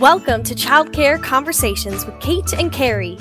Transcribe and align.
Welcome 0.00 0.44
to 0.44 0.54
Childcare 0.54 1.22
Conversations 1.22 2.06
with 2.06 2.18
Kate 2.20 2.54
and 2.54 2.72
Carrie. 2.72 3.18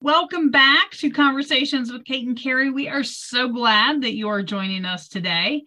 Welcome 0.00 0.50
back 0.50 0.92
to 0.92 1.10
Conversations 1.10 1.92
with 1.92 2.06
Kate 2.06 2.26
and 2.26 2.40
Carrie. 2.40 2.70
We 2.70 2.88
are 2.88 3.02
so 3.02 3.50
glad 3.50 4.00
that 4.00 4.14
you 4.14 4.30
are 4.30 4.42
joining 4.42 4.86
us 4.86 5.08
today. 5.08 5.62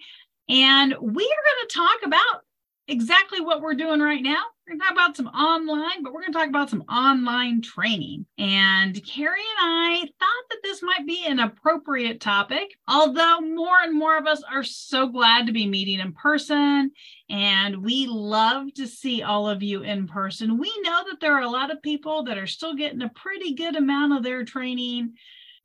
And 0.50 0.96
we 1.00 1.24
are 1.24 1.44
going 1.46 1.68
to 1.68 1.76
talk 1.76 2.00
about 2.04 2.42
exactly 2.88 3.42
what 3.42 3.62
we're 3.62 3.74
doing 3.74 4.00
right 4.02 4.22
now. 4.22 4.44
We're 4.68 4.76
going 4.76 4.80
to 4.80 4.86
talk 4.86 4.94
about 4.94 5.18
some 5.18 5.28
online, 5.28 6.04
but 6.04 6.14
we're 6.14 6.22
going 6.22 6.32
to 6.34 6.40
talk 6.40 6.48
about 6.48 6.70
some 6.70 6.84
online 6.84 7.62
training. 7.62 8.26
And 8.38 8.96
Carrie 9.06 9.42
and 9.60 9.60
I 9.60 10.00
thought 10.00 10.46
that 10.50 10.60
this 10.64 10.82
might 10.82 11.06
be 11.06 11.26
an 11.26 11.40
appropriate 11.40 12.22
topic, 12.22 12.70
although 12.88 13.42
more 13.42 13.80
and 13.82 13.98
more 13.98 14.18
of 14.18 14.26
us 14.26 14.42
are 14.50 14.64
so 14.64 15.08
glad 15.08 15.48
to 15.48 15.54
be 15.54 15.68
meeting 15.68 16.00
in 16.00 16.14
person. 16.14 16.92
And 17.30 17.84
we 17.84 18.08
love 18.08 18.74
to 18.76 18.88
see 18.88 19.22
all 19.22 19.50
of 19.50 19.62
you 19.62 19.84
in 19.84 20.08
person. 20.08 20.58
We 20.58 20.72
know 20.82 21.04
that 21.10 21.20
there 21.20 21.34
are 21.34 21.42
a 21.42 21.50
lot 21.50 21.72
of 21.72 21.82
people 21.82 22.24
that 22.24 22.38
are 22.38 22.48
still 22.48 22.76
getting 22.76 23.02
a 23.02 23.10
pretty 23.10 23.56
good 23.56 23.76
amount 23.76 24.14
of 24.14 24.24
their 24.24 24.46
training 24.46 25.16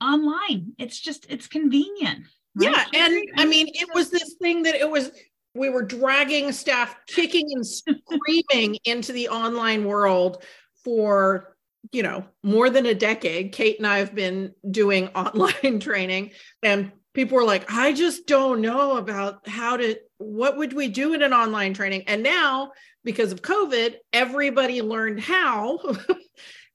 online. 0.02 0.72
It's 0.78 0.98
just, 0.98 1.26
it's 1.28 1.46
convenient. 1.46 2.26
Right? 2.56 2.72
Yeah. 2.72 2.84
And 2.94 3.28
I 3.36 3.44
mean, 3.44 3.68
it 3.68 3.88
was 3.94 4.10
this 4.10 4.34
thing 4.40 4.64
that 4.64 4.74
it 4.74 4.90
was 4.90 5.12
we 5.58 5.68
were 5.68 5.82
dragging 5.82 6.52
staff 6.52 6.96
kicking 7.06 7.48
and 7.52 7.66
screaming 7.66 8.78
into 8.84 9.12
the 9.12 9.28
online 9.28 9.84
world 9.84 10.42
for 10.84 11.56
you 11.92 12.02
know 12.02 12.24
more 12.42 12.70
than 12.70 12.86
a 12.86 12.94
decade. 12.94 13.52
Kate 13.52 13.78
and 13.78 13.86
i 13.86 13.98
have 13.98 14.14
been 14.14 14.54
doing 14.70 15.08
online 15.14 15.80
training 15.80 16.32
and 16.62 16.92
people 17.14 17.36
were 17.36 17.44
like 17.44 17.70
i 17.72 17.92
just 17.92 18.26
don't 18.26 18.60
know 18.60 18.96
about 18.96 19.46
how 19.48 19.76
to 19.76 19.96
what 20.18 20.56
would 20.56 20.72
we 20.72 20.88
do 20.88 21.14
in 21.14 21.22
an 21.22 21.32
online 21.32 21.74
training? 21.74 22.02
And 22.08 22.22
now 22.22 22.72
because 23.04 23.32
of 23.32 23.42
covid 23.42 23.96
everybody 24.12 24.82
learned 24.82 25.20
how. 25.20 25.80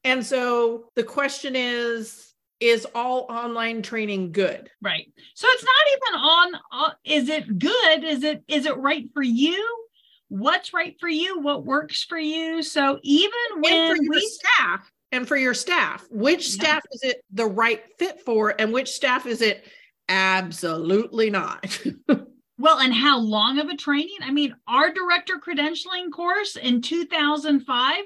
And 0.04 0.26
so 0.26 0.90
the 0.96 1.04
question 1.04 1.56
is 1.56 2.33
is 2.64 2.88
all 2.96 3.26
online 3.30 3.82
training 3.82 4.32
good? 4.32 4.70
Right. 4.82 5.12
So 5.36 5.48
it's 5.52 5.66
not 5.66 5.74
even 5.98 6.20
on 6.22 6.62
uh, 6.72 6.92
is 7.04 7.28
it 7.28 7.60
good? 7.60 8.04
Is 8.06 8.24
it 8.24 8.42
is 8.48 8.66
it 8.66 8.78
right 8.78 9.10
for 9.14 9.22
you? 9.22 9.86
What's 10.30 10.74
right 10.74 10.96
for 10.98 11.10
you? 11.10 11.42
What 11.42 11.66
works 11.66 12.06
for 12.06 12.18
you? 12.18 12.64
So 12.64 13.00
even 13.04 13.32
when 13.60 13.74
and 13.74 13.98
for 13.98 14.04
your 14.04 14.14
we, 14.14 14.22
staff 14.22 14.92
and 15.12 15.28
for 15.28 15.36
your 15.36 15.54
staff 15.54 16.08
which 16.10 16.48
yeah. 16.48 16.64
staff 16.64 16.84
is 16.94 17.04
it 17.04 17.26
the 17.32 17.46
right 17.46 17.84
fit 18.00 18.22
for 18.22 18.56
and 18.58 18.72
which 18.72 18.90
staff 18.90 19.26
is 19.26 19.42
it 19.42 19.66
absolutely 20.08 21.30
not? 21.30 21.80
Well 22.60 22.80
and 22.80 22.94
how 22.94 23.20
long 23.20 23.58
of 23.60 23.68
a 23.68 23.76
training? 23.76 24.20
I 24.22 24.32
mean 24.32 24.56
our 24.70 24.94
director 24.94 25.34
credentialing 25.46 26.12
course 26.14 26.56
in 26.56 26.82
2005 26.82 28.04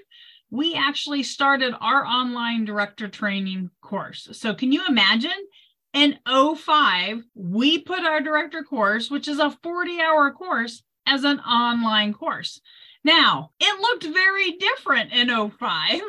we 0.49 0.75
actually 0.75 1.23
started 1.23 1.73
our 1.81 2.05
online 2.05 2.65
director 2.65 3.07
training 3.07 3.69
course. 3.81 4.27
So 4.31 4.53
can 4.53 4.71
you 4.71 4.83
imagine? 4.87 5.31
In 5.93 6.19
05, 6.27 7.23
we 7.33 7.79
put 7.79 7.99
our 8.01 8.21
director 8.21 8.63
course, 8.63 9.09
which 9.09 9.27
is 9.27 9.39
a 9.39 9.57
40 9.63 9.99
hour 9.99 10.31
course, 10.31 10.83
as 11.07 11.23
an 11.23 11.39
online 11.39 12.13
course. 12.13 12.61
Now, 13.07 13.51
it 13.61 13.79
looked 13.79 14.03
very 14.13 14.51
different 14.57 15.13
in 15.13 15.29
05 15.29 15.51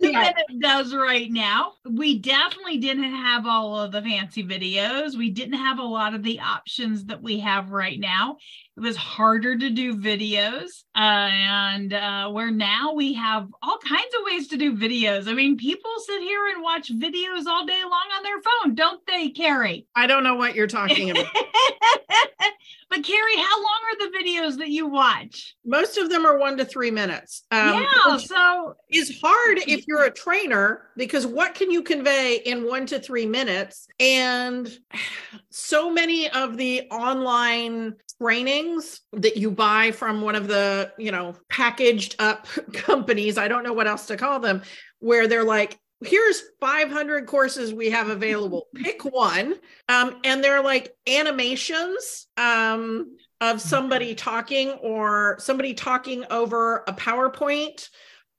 yeah. 0.00 0.22
than 0.22 0.34
it 0.36 0.60
does 0.60 0.94
right 0.94 1.28
now. 1.28 1.72
We 1.84 2.20
definitely 2.20 2.78
didn't 2.78 3.12
have 3.12 3.44
all 3.44 3.80
of 3.80 3.90
the 3.90 4.00
fancy 4.00 4.44
videos. 4.44 5.18
We 5.18 5.30
didn't 5.30 5.58
have 5.58 5.80
a 5.80 5.82
lot 5.82 6.14
of 6.14 6.22
the 6.22 6.38
options 6.38 7.06
that 7.06 7.20
we 7.20 7.40
have 7.40 7.72
right 7.72 7.98
now. 7.98 8.36
It 8.76 8.80
was 8.80 8.96
harder 8.96 9.58
to 9.58 9.70
do 9.70 9.96
videos. 9.96 10.84
Uh, 10.94 11.28
and 11.32 11.92
uh, 11.92 12.30
where 12.30 12.52
now 12.52 12.92
we 12.92 13.14
have 13.14 13.48
all 13.60 13.78
kinds 13.78 14.14
of 14.16 14.24
ways 14.24 14.46
to 14.48 14.56
do 14.56 14.76
videos. 14.76 15.26
I 15.26 15.32
mean, 15.32 15.56
people 15.56 15.90
sit 16.06 16.22
here 16.22 16.46
and 16.54 16.62
watch 16.62 16.92
videos 16.92 17.46
all 17.46 17.66
day 17.66 17.82
long 17.82 18.06
on 18.16 18.22
their 18.22 18.40
phone, 18.42 18.76
don't 18.76 19.04
they, 19.08 19.30
Carrie? 19.30 19.88
I 19.96 20.06
don't 20.06 20.22
know 20.22 20.36
what 20.36 20.54
you're 20.54 20.68
talking 20.68 21.10
about. 21.10 21.26
but 22.92 23.02
Carrie, 23.04 23.36
how 23.36 23.56
long 23.56 23.80
are 23.90 24.10
the 24.10 24.18
videos 24.18 24.58
that 24.58 24.68
you 24.68 24.86
watch? 24.86 25.56
Most 25.64 25.96
of 25.96 26.10
them 26.10 26.26
are 26.26 26.36
one 26.36 26.58
to 26.58 26.64
three 26.66 26.90
minutes. 26.90 27.44
Um, 27.50 27.82
yeah, 27.82 28.18
so 28.18 28.74
it's 28.90 29.18
hard 29.18 29.60
if 29.66 29.86
you're 29.88 30.04
a 30.04 30.10
trainer 30.10 30.90
because 30.94 31.26
what 31.26 31.54
can 31.54 31.70
you 31.70 31.82
convey 31.82 32.42
in 32.44 32.68
one 32.68 32.84
to 32.86 32.98
three 32.98 33.24
minutes? 33.24 33.88
And 33.98 34.70
so 35.48 35.90
many 35.90 36.28
of 36.28 36.58
the 36.58 36.82
online 36.90 37.94
trainings 38.20 39.00
that 39.14 39.38
you 39.38 39.50
buy 39.50 39.92
from 39.92 40.20
one 40.20 40.34
of 40.34 40.46
the, 40.46 40.92
you 40.98 41.12
know, 41.12 41.34
packaged 41.48 42.16
up 42.18 42.46
companies, 42.74 43.38
I 43.38 43.48
don't 43.48 43.64
know 43.64 43.72
what 43.72 43.86
else 43.86 44.04
to 44.08 44.18
call 44.18 44.38
them, 44.38 44.60
where 44.98 45.26
they're 45.26 45.44
like, 45.44 45.78
here's 46.04 46.42
500 46.60 47.26
courses 47.26 47.72
we 47.72 47.90
have 47.90 48.08
available. 48.08 48.66
Pick 48.74 49.04
one. 49.04 49.54
Um, 49.88 50.20
and 50.24 50.42
they're 50.42 50.62
like 50.62 50.94
animations 51.06 52.26
um, 52.36 53.16
of 53.40 53.60
somebody 53.60 54.14
talking 54.14 54.70
or 54.72 55.36
somebody 55.38 55.74
talking 55.74 56.24
over 56.30 56.84
a 56.86 56.92
powerpoint 56.92 57.88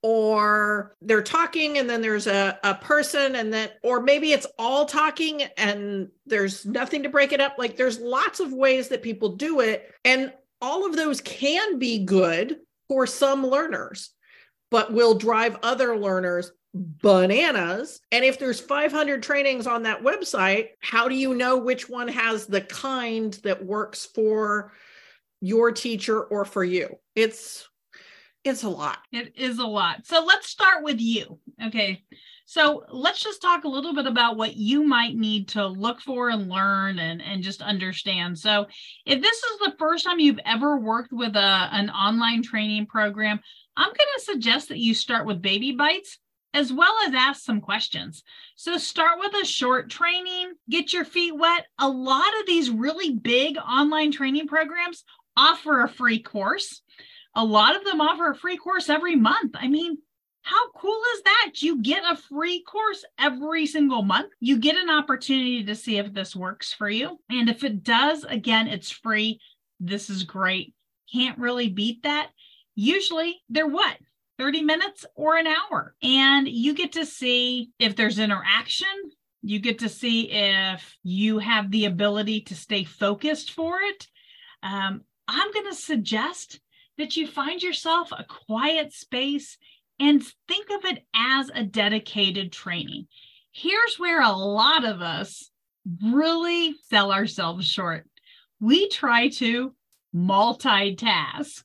or 0.01 0.95
they're 1.01 1.23
talking 1.23 1.77
and 1.77 1.89
then 1.89 2.01
there's 2.01 2.27
a, 2.27 2.59
a 2.63 2.75
person 2.75 3.35
and 3.35 3.53
then 3.53 3.69
or 3.83 4.01
maybe 4.01 4.33
it's 4.33 4.47
all 4.59 4.85
talking 4.85 5.43
and 5.57 6.09
there's 6.25 6.65
nothing 6.65 7.03
to 7.03 7.09
break 7.09 7.31
it 7.31 7.39
up. 7.39 7.55
Like 7.57 7.77
there's 7.77 7.99
lots 7.99 8.39
of 8.39 8.51
ways 8.51 8.89
that 8.89 9.01
people 9.01 9.35
do 9.35 9.61
it. 9.61 9.91
And 10.03 10.33
all 10.61 10.85
of 10.85 10.95
those 10.95 11.21
can 11.21 11.79
be 11.79 12.03
good 12.03 12.57
for 12.87 13.07
some 13.07 13.45
learners 13.47 14.09
but 14.73 14.91
will 14.91 15.13
drive 15.13 15.55
other 15.61 15.95
learners 15.95 16.51
bananas 16.73 18.01
and 18.11 18.25
if 18.25 18.39
there's 18.39 18.59
500 18.59 19.21
trainings 19.21 19.67
on 19.67 19.83
that 19.83 20.01
website 20.01 20.69
how 20.79 21.07
do 21.07 21.13
you 21.13 21.35
know 21.35 21.57
which 21.57 21.87
one 21.87 22.07
has 22.07 22.47
the 22.47 22.61
kind 22.61 23.33
that 23.43 23.63
works 23.63 24.05
for 24.05 24.71
your 25.39 25.71
teacher 25.71 26.23
or 26.23 26.45
for 26.45 26.63
you 26.63 26.97
it's 27.15 27.67
it's 28.43 28.63
a 28.63 28.69
lot. 28.69 28.97
It 29.11 29.33
is 29.37 29.59
a 29.59 29.65
lot. 29.65 30.05
So 30.05 30.23
let's 30.25 30.47
start 30.47 30.83
with 30.83 30.99
you. 30.99 31.39
Okay. 31.65 32.03
So 32.45 32.83
let's 32.89 33.23
just 33.23 33.41
talk 33.41 33.63
a 33.63 33.69
little 33.69 33.93
bit 33.95 34.05
about 34.05 34.35
what 34.35 34.57
you 34.57 34.83
might 34.83 35.15
need 35.15 35.47
to 35.49 35.65
look 35.65 36.01
for 36.01 36.29
and 36.29 36.49
learn 36.49 36.99
and, 36.99 37.21
and 37.21 37.41
just 37.41 37.61
understand. 37.61 38.37
So 38.37 38.67
if 39.05 39.21
this 39.21 39.37
is 39.37 39.59
the 39.59 39.75
first 39.79 40.03
time 40.03 40.19
you've 40.19 40.41
ever 40.45 40.77
worked 40.77 41.13
with 41.13 41.35
a, 41.35 41.69
an 41.71 41.89
online 41.89 42.43
training 42.43 42.87
program, 42.87 43.39
I'm 43.77 43.87
going 43.87 44.09
to 44.17 44.23
suggest 44.23 44.69
that 44.69 44.79
you 44.79 44.93
start 44.93 45.25
with 45.25 45.41
baby 45.41 45.71
bites 45.71 46.19
as 46.53 46.71
well 46.71 46.93
as 47.05 47.13
ask 47.13 47.43
some 47.43 47.61
questions. 47.61 48.23
So 48.55 48.77
start 48.77 49.19
with 49.19 49.33
a 49.41 49.45
short 49.45 49.89
training, 49.89 50.53
get 50.69 50.93
your 50.93 51.05
feet 51.05 51.35
wet. 51.35 51.65
A 51.79 51.89
lot 51.89 52.39
of 52.39 52.45
these 52.45 52.69
really 52.69 53.15
big 53.15 53.57
online 53.57 54.11
training 54.11 54.47
programs 54.47 55.03
offer 55.35 55.81
a 55.81 55.89
free 55.89 56.19
course 56.19 56.81
a 57.35 57.43
lot 57.43 57.75
of 57.75 57.83
them 57.83 58.01
offer 58.01 58.29
a 58.29 58.35
free 58.35 58.57
course 58.57 58.89
every 58.89 59.15
month. 59.15 59.55
I 59.55 59.67
mean, 59.67 59.97
how 60.43 60.71
cool 60.71 61.01
is 61.15 61.23
that? 61.23 61.51
You 61.61 61.81
get 61.81 62.03
a 62.03 62.17
free 62.17 62.63
course 62.63 63.03
every 63.17 63.65
single 63.65 64.03
month. 64.03 64.31
You 64.39 64.59
get 64.59 64.75
an 64.75 64.89
opportunity 64.89 65.63
to 65.63 65.75
see 65.75 65.97
if 65.97 66.13
this 66.13 66.35
works 66.35 66.73
for 66.73 66.89
you. 66.89 67.19
And 67.29 67.49
if 67.49 67.63
it 67.63 67.83
does, 67.83 68.23
again, 68.25 68.67
it's 68.67 68.91
free. 68.91 69.39
This 69.79 70.09
is 70.09 70.23
great. 70.23 70.73
Can't 71.11 71.39
really 71.39 71.69
beat 71.69 72.03
that. 72.03 72.29
Usually 72.75 73.41
they're 73.49 73.67
what? 73.67 73.97
30 74.37 74.61
minutes 74.63 75.05
or 75.15 75.37
an 75.37 75.47
hour. 75.47 75.95
And 76.01 76.47
you 76.47 76.73
get 76.73 76.93
to 76.93 77.05
see 77.05 77.71
if 77.79 77.95
there's 77.95 78.19
interaction. 78.19 78.87
You 79.41 79.59
get 79.59 79.79
to 79.79 79.89
see 79.89 80.31
if 80.31 80.95
you 81.03 81.39
have 81.39 81.69
the 81.69 81.85
ability 81.85 82.41
to 82.41 82.55
stay 82.55 82.83
focused 82.83 83.51
for 83.51 83.79
it. 83.81 84.07
Um, 84.61 85.01
I'm 85.27 85.51
going 85.51 85.67
to 85.67 85.75
suggest 85.75 86.59
that 86.97 87.17
you 87.17 87.27
find 87.27 87.61
yourself 87.61 88.11
a 88.11 88.25
quiet 88.47 88.93
space 88.93 89.57
and 89.99 90.23
think 90.47 90.69
of 90.69 90.85
it 90.85 91.05
as 91.15 91.51
a 91.53 91.63
dedicated 91.63 92.51
training. 92.51 93.07
Here's 93.51 93.99
where 93.99 94.21
a 94.21 94.31
lot 94.31 94.85
of 94.85 95.01
us 95.01 95.49
really 96.03 96.75
sell 96.89 97.11
ourselves 97.11 97.67
short. 97.67 98.07
We 98.59 98.87
try 98.89 99.29
to 99.29 99.75
multitask. 100.15 101.63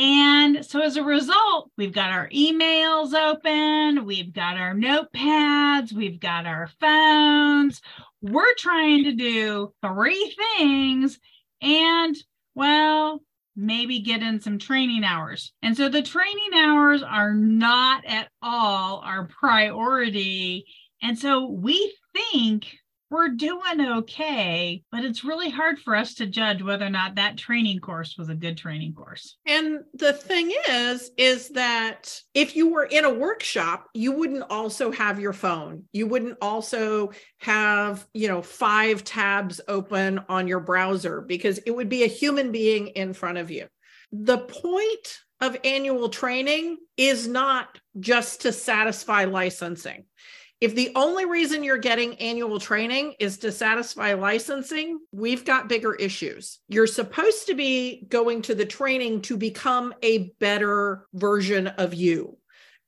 And 0.00 0.64
so 0.64 0.80
as 0.80 0.96
a 0.96 1.04
result, 1.04 1.70
we've 1.76 1.92
got 1.92 2.10
our 2.10 2.30
emails 2.30 3.12
open, 3.12 4.06
we've 4.06 4.32
got 4.32 4.56
our 4.56 4.72
notepads, 4.72 5.92
we've 5.92 6.18
got 6.18 6.46
our 6.46 6.70
phones. 6.80 7.82
We're 8.22 8.54
trying 8.56 9.04
to 9.04 9.12
do 9.12 9.74
three 9.84 10.34
things. 10.56 11.18
And 11.60 12.16
well, 12.54 13.20
maybe 13.54 14.00
get 14.00 14.22
in 14.22 14.40
some 14.40 14.58
training 14.58 15.04
hours. 15.04 15.52
And 15.60 15.76
so 15.76 15.90
the 15.90 16.00
training 16.00 16.54
hours 16.56 17.02
are 17.02 17.34
not 17.34 18.02
at 18.06 18.30
all 18.40 19.02
our 19.04 19.26
priority. 19.26 20.64
And 21.02 21.18
so 21.18 21.46
we 21.50 21.94
think 22.14 22.79
we're 23.10 23.28
doing 23.28 23.80
okay, 23.80 24.82
but 24.92 25.04
it's 25.04 25.24
really 25.24 25.50
hard 25.50 25.80
for 25.80 25.96
us 25.96 26.14
to 26.14 26.26
judge 26.26 26.62
whether 26.62 26.86
or 26.86 26.90
not 26.90 27.16
that 27.16 27.36
training 27.36 27.80
course 27.80 28.16
was 28.16 28.28
a 28.28 28.34
good 28.34 28.56
training 28.56 28.94
course. 28.94 29.36
And 29.46 29.80
the 29.94 30.12
thing 30.12 30.52
is, 30.68 31.10
is 31.16 31.48
that 31.50 32.20
if 32.34 32.54
you 32.54 32.72
were 32.72 32.84
in 32.84 33.04
a 33.04 33.12
workshop, 33.12 33.88
you 33.94 34.12
wouldn't 34.12 34.44
also 34.48 34.92
have 34.92 35.18
your 35.18 35.32
phone. 35.32 35.84
You 35.92 36.06
wouldn't 36.06 36.38
also 36.40 37.10
have, 37.38 38.06
you 38.14 38.28
know, 38.28 38.42
five 38.42 39.02
tabs 39.02 39.60
open 39.66 40.20
on 40.28 40.46
your 40.46 40.60
browser 40.60 41.20
because 41.20 41.58
it 41.66 41.74
would 41.74 41.88
be 41.88 42.04
a 42.04 42.08
human 42.08 42.52
being 42.52 42.88
in 42.88 43.12
front 43.12 43.38
of 43.38 43.50
you. 43.50 43.66
The 44.12 44.38
point 44.38 45.18
of 45.40 45.56
annual 45.64 46.10
training 46.10 46.78
is 46.96 47.26
not 47.26 47.78
just 47.98 48.42
to 48.42 48.52
satisfy 48.52 49.24
licensing. 49.24 50.04
If 50.60 50.74
the 50.74 50.92
only 50.94 51.24
reason 51.24 51.64
you're 51.64 51.78
getting 51.78 52.16
annual 52.16 52.60
training 52.60 53.14
is 53.18 53.38
to 53.38 53.50
satisfy 53.50 54.12
licensing, 54.12 55.00
we've 55.10 55.44
got 55.44 55.68
bigger 55.68 55.94
issues. 55.94 56.58
You're 56.68 56.86
supposed 56.86 57.46
to 57.46 57.54
be 57.54 58.06
going 58.08 58.42
to 58.42 58.54
the 58.54 58.66
training 58.66 59.22
to 59.22 59.38
become 59.38 59.94
a 60.02 60.32
better 60.38 61.06
version 61.14 61.68
of 61.68 61.94
you 61.94 62.36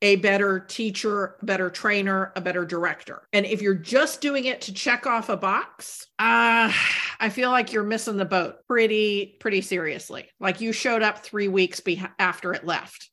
a 0.03 0.17
better 0.17 0.59
teacher, 0.59 1.37
a 1.41 1.45
better 1.45 1.71
trainer, 1.71 2.33
a 2.35 2.41
better 2.41 2.65
director. 2.65 3.23
And 3.33 3.47
if 3.47 3.63
you're 3.63 3.75
just 3.77 4.21
doing 4.21 4.47
it 4.47 4.63
to 4.63 4.75
check 4.75 5.07
off 5.07 5.29
a 5.29 5.37
box, 5.37 6.09
uh, 6.19 6.73
I 7.21 7.29
feel 7.31 7.51
like 7.51 7.73
you're 7.73 7.85
missing 7.85 8.17
the 8.17 8.25
boat 8.25 8.57
pretty, 8.67 9.37
pretty 9.39 9.61
seriously. 9.61 10.29
Like 10.41 10.61
you 10.61 10.73
showed 10.73 11.03
up 11.03 11.21
three 11.21 11.47
weeks 11.47 11.79
be- 11.79 12.03
after 12.19 12.53
it 12.53 12.67
left. 12.67 13.11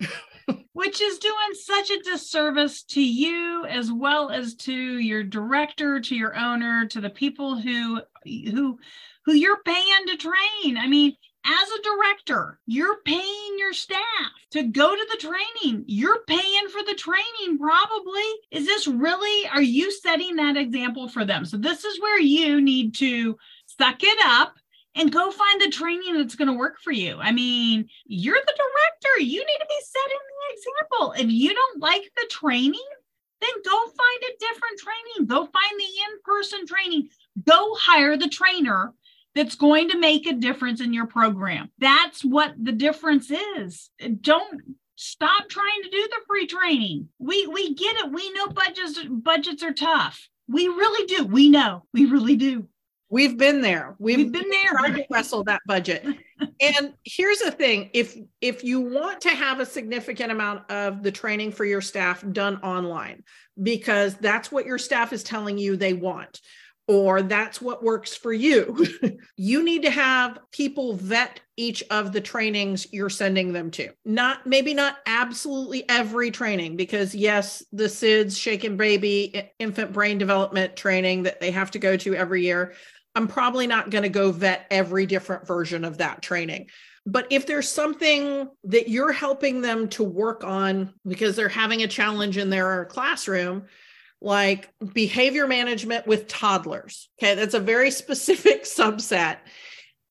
which 0.72 1.00
is 1.00 1.18
doing 1.18 1.34
such 1.54 1.90
a 1.90 2.02
disservice 2.02 2.82
to 2.82 3.02
you 3.02 3.64
as 3.66 3.92
well 3.92 4.30
as 4.30 4.54
to 4.54 4.72
your 4.72 5.22
director 5.22 6.00
to 6.00 6.14
your 6.14 6.36
owner 6.36 6.86
to 6.86 7.00
the 7.00 7.10
people 7.10 7.56
who 7.56 8.00
who 8.24 8.78
who 9.26 9.34
you're 9.34 9.62
paying 9.64 10.06
to 10.06 10.16
train. 10.16 10.78
I 10.78 10.86
mean 10.86 11.16
as 11.44 11.68
a 11.70 11.82
director 11.82 12.58
you're 12.66 13.00
paying 13.02 13.56
your 13.58 13.72
staff 13.72 14.00
to 14.50 14.64
go 14.64 14.94
to 14.94 15.06
the 15.10 15.16
training. 15.16 15.84
You're 15.86 16.22
paying 16.26 16.68
for 16.68 16.82
the 16.82 16.94
training 16.94 17.58
probably. 17.58 18.22
Is 18.50 18.66
this 18.66 18.86
really 18.86 19.48
are 19.48 19.62
you 19.62 19.90
setting 19.90 20.36
that 20.36 20.56
example 20.56 21.08
for 21.08 21.24
them? 21.24 21.44
So 21.44 21.56
this 21.56 21.84
is 21.84 22.00
where 22.00 22.20
you 22.20 22.60
need 22.60 22.94
to 22.96 23.36
suck 23.66 24.02
it 24.02 24.18
up 24.24 24.56
and 24.94 25.12
go 25.12 25.30
find 25.30 25.60
the 25.60 25.70
training 25.70 26.16
that's 26.16 26.34
going 26.34 26.48
to 26.48 26.58
work 26.58 26.78
for 26.82 26.92
you. 26.92 27.18
I 27.20 27.32
mean, 27.32 27.88
you're 28.06 28.34
the 28.34 28.56
director. 28.56 29.22
You 29.22 29.38
need 29.38 29.58
to 29.60 29.66
be 29.68 29.80
setting 29.82 30.18
the 30.28 30.56
example. 30.56 31.12
If 31.24 31.30
you 31.30 31.54
don't 31.54 31.80
like 31.80 32.10
the 32.16 32.26
training, 32.30 32.74
then 33.40 33.50
go 33.64 33.70
find 33.70 34.22
a 34.22 34.38
different 34.38 34.80
training. 34.80 35.26
Go 35.26 35.46
find 35.46 35.78
the 35.78 35.84
in 35.84 36.20
person 36.24 36.66
training. 36.66 37.08
Go 37.46 37.74
hire 37.74 38.16
the 38.16 38.28
trainer 38.28 38.92
that's 39.34 39.54
going 39.54 39.88
to 39.90 39.98
make 39.98 40.26
a 40.26 40.32
difference 40.32 40.80
in 40.80 40.92
your 40.92 41.06
program. 41.06 41.70
That's 41.78 42.24
what 42.24 42.54
the 42.60 42.72
difference 42.72 43.30
is. 43.30 43.90
Don't 44.20 44.76
stop 44.96 45.48
trying 45.48 45.82
to 45.82 45.90
do 45.90 46.08
the 46.10 46.20
free 46.26 46.46
training. 46.46 47.08
We 47.18 47.46
we 47.46 47.74
get 47.74 47.96
it. 47.96 48.12
We 48.12 48.30
know 48.32 48.48
budgets 48.48 48.98
budgets 49.08 49.62
are 49.62 49.72
tough. 49.72 50.28
We 50.48 50.66
really 50.66 51.06
do. 51.06 51.24
We 51.24 51.48
know. 51.48 51.84
We 51.94 52.06
really 52.06 52.36
do. 52.36 52.68
We've 53.10 53.36
been 53.36 53.60
there. 53.60 53.96
We've, 53.98 54.18
We've 54.18 54.32
been 54.32 54.48
there. 54.48 54.70
Tried 54.70 54.94
to 54.94 55.06
wrestle 55.10 55.42
that 55.44 55.60
budget. 55.66 56.06
and 56.60 56.94
here's 57.04 57.40
the 57.40 57.50
thing: 57.50 57.90
if 57.92 58.16
if 58.40 58.62
you 58.62 58.80
want 58.80 59.20
to 59.22 59.30
have 59.30 59.58
a 59.58 59.66
significant 59.66 60.30
amount 60.30 60.70
of 60.70 61.02
the 61.02 61.10
training 61.10 61.50
for 61.50 61.64
your 61.64 61.80
staff 61.80 62.24
done 62.30 62.56
online, 62.62 63.24
because 63.60 64.14
that's 64.14 64.52
what 64.52 64.64
your 64.64 64.78
staff 64.78 65.12
is 65.12 65.24
telling 65.24 65.58
you 65.58 65.76
they 65.76 65.92
want, 65.92 66.40
or 66.86 67.20
that's 67.20 67.60
what 67.60 67.82
works 67.82 68.16
for 68.16 68.32
you, 68.32 68.86
you 69.36 69.64
need 69.64 69.82
to 69.82 69.90
have 69.90 70.38
people 70.52 70.94
vet 70.94 71.40
each 71.56 71.82
of 71.90 72.12
the 72.12 72.20
trainings 72.20 72.86
you're 72.92 73.10
sending 73.10 73.52
them 73.52 73.72
to. 73.72 73.90
Not 74.04 74.46
maybe 74.46 74.72
not 74.72 74.98
absolutely 75.06 75.86
every 75.88 76.30
training, 76.30 76.76
because 76.76 77.12
yes, 77.12 77.64
the 77.72 77.88
SIDS, 77.88 78.40
Shaken 78.40 78.76
Baby, 78.76 79.50
infant 79.58 79.92
brain 79.92 80.16
development 80.16 80.76
training 80.76 81.24
that 81.24 81.40
they 81.40 81.50
have 81.50 81.72
to 81.72 81.80
go 81.80 81.96
to 81.96 82.14
every 82.14 82.44
year 82.44 82.72
I'm 83.14 83.28
probably 83.28 83.66
not 83.66 83.90
going 83.90 84.02
to 84.02 84.08
go 84.08 84.30
vet 84.30 84.66
every 84.70 85.06
different 85.06 85.46
version 85.46 85.84
of 85.84 85.98
that 85.98 86.22
training. 86.22 86.68
But 87.06 87.26
if 87.30 87.46
there's 87.46 87.68
something 87.68 88.48
that 88.64 88.88
you're 88.88 89.12
helping 89.12 89.62
them 89.62 89.88
to 89.90 90.04
work 90.04 90.44
on 90.44 90.94
because 91.06 91.34
they're 91.34 91.48
having 91.48 91.82
a 91.82 91.88
challenge 91.88 92.36
in 92.36 92.50
their 92.50 92.84
classroom, 92.86 93.64
like 94.20 94.70
behavior 94.92 95.46
management 95.46 96.06
with 96.06 96.28
toddlers, 96.28 97.08
okay, 97.18 97.34
that's 97.34 97.54
a 97.54 97.60
very 97.60 97.90
specific 97.90 98.64
subset. 98.64 99.38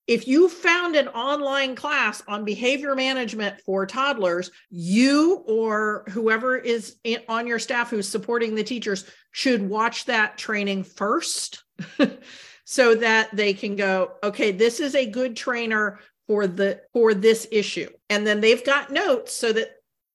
If 0.07 0.27
you 0.27 0.49
found 0.49 0.95
an 0.95 1.07
online 1.09 1.75
class 1.75 2.23
on 2.27 2.43
behavior 2.43 2.95
management 2.95 3.61
for 3.61 3.85
toddlers, 3.85 4.49
you 4.71 5.43
or 5.45 6.03
whoever 6.09 6.57
is 6.57 6.95
on 7.27 7.45
your 7.45 7.59
staff 7.59 7.91
who's 7.91 8.09
supporting 8.09 8.55
the 8.55 8.63
teachers 8.63 9.05
should 9.31 9.61
watch 9.69 10.05
that 10.05 10.39
training 10.39 10.83
first. 10.83 11.63
so 12.71 12.93
that 12.93 13.35
they 13.35 13.51
can 13.51 13.75
go, 13.75 14.11
okay, 14.21 14.51
this 14.51 14.79
is 14.79 14.93
a 14.93 15.09
good 15.09 15.35
trainer 15.35 15.97
for 16.27 16.45
the 16.45 16.79
for 16.93 17.15
this 17.15 17.47
issue. 17.51 17.89
And 18.11 18.27
then 18.27 18.41
they've 18.41 18.63
got 18.63 18.91
notes 18.91 19.33
so 19.33 19.51
that 19.53 19.69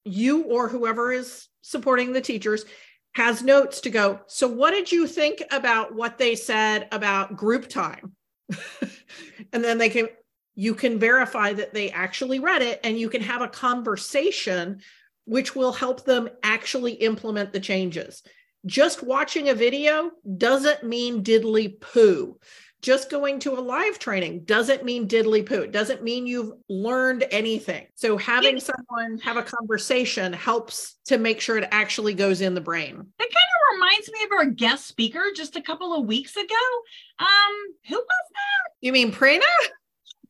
you 0.04 0.44
or 0.44 0.68
whoever 0.68 1.10
is 1.10 1.48
supporting 1.62 2.12
the 2.12 2.20
teachers 2.20 2.64
has 3.16 3.42
notes 3.42 3.80
to 3.80 3.90
go. 3.90 4.20
So 4.28 4.46
what 4.46 4.70
did 4.70 4.92
you 4.92 5.08
think 5.08 5.42
about 5.50 5.96
what 5.96 6.16
they 6.16 6.36
said 6.36 6.86
about 6.92 7.36
group 7.36 7.66
time? 7.68 8.12
and 9.52 9.64
then 9.64 9.78
they 9.78 9.88
can 9.88 10.06
you 10.54 10.76
can 10.76 11.00
verify 11.00 11.54
that 11.54 11.74
they 11.74 11.90
actually 11.90 12.38
read 12.38 12.62
it 12.62 12.78
and 12.84 12.96
you 12.96 13.08
can 13.08 13.22
have 13.22 13.42
a 13.42 13.48
conversation 13.48 14.80
which 15.24 15.56
will 15.56 15.72
help 15.72 16.04
them 16.04 16.28
actually 16.44 16.92
implement 16.92 17.52
the 17.52 17.58
changes 17.58 18.22
just 18.66 19.02
watching 19.02 19.48
a 19.48 19.54
video 19.54 20.10
doesn't 20.36 20.84
mean 20.84 21.22
diddly 21.22 21.80
poo. 21.80 22.38
Just 22.82 23.10
going 23.10 23.38
to 23.40 23.52
a 23.52 23.60
live 23.60 23.98
training 23.98 24.44
doesn't 24.44 24.84
mean 24.84 25.08
diddly 25.08 25.46
poo. 25.46 25.62
It 25.62 25.72
doesn't 25.72 26.02
mean 26.02 26.26
you've 26.26 26.52
learned 26.68 27.24
anything. 27.30 27.86
So 27.94 28.18
having 28.18 28.60
someone 28.60 29.18
have 29.20 29.38
a 29.38 29.42
conversation 29.42 30.34
helps 30.34 30.96
to 31.06 31.16
make 31.16 31.40
sure 31.40 31.56
it 31.56 31.68
actually 31.70 32.12
goes 32.12 32.42
in 32.42 32.54
the 32.54 32.60
brain. 32.60 32.96
That 32.96 33.28
kind 33.30 33.30
of 33.30 33.74
reminds 33.74 34.12
me 34.12 34.24
of 34.24 34.32
our 34.32 34.44
guest 34.46 34.86
speaker 34.86 35.24
just 35.34 35.56
a 35.56 35.62
couple 35.62 35.94
of 35.94 36.06
weeks 36.06 36.36
ago. 36.36 36.54
Um, 37.18 37.74
who 37.88 37.96
was 37.96 38.26
that? 38.32 38.72
You 38.82 38.92
mean 38.92 39.12
Prina? 39.12 39.40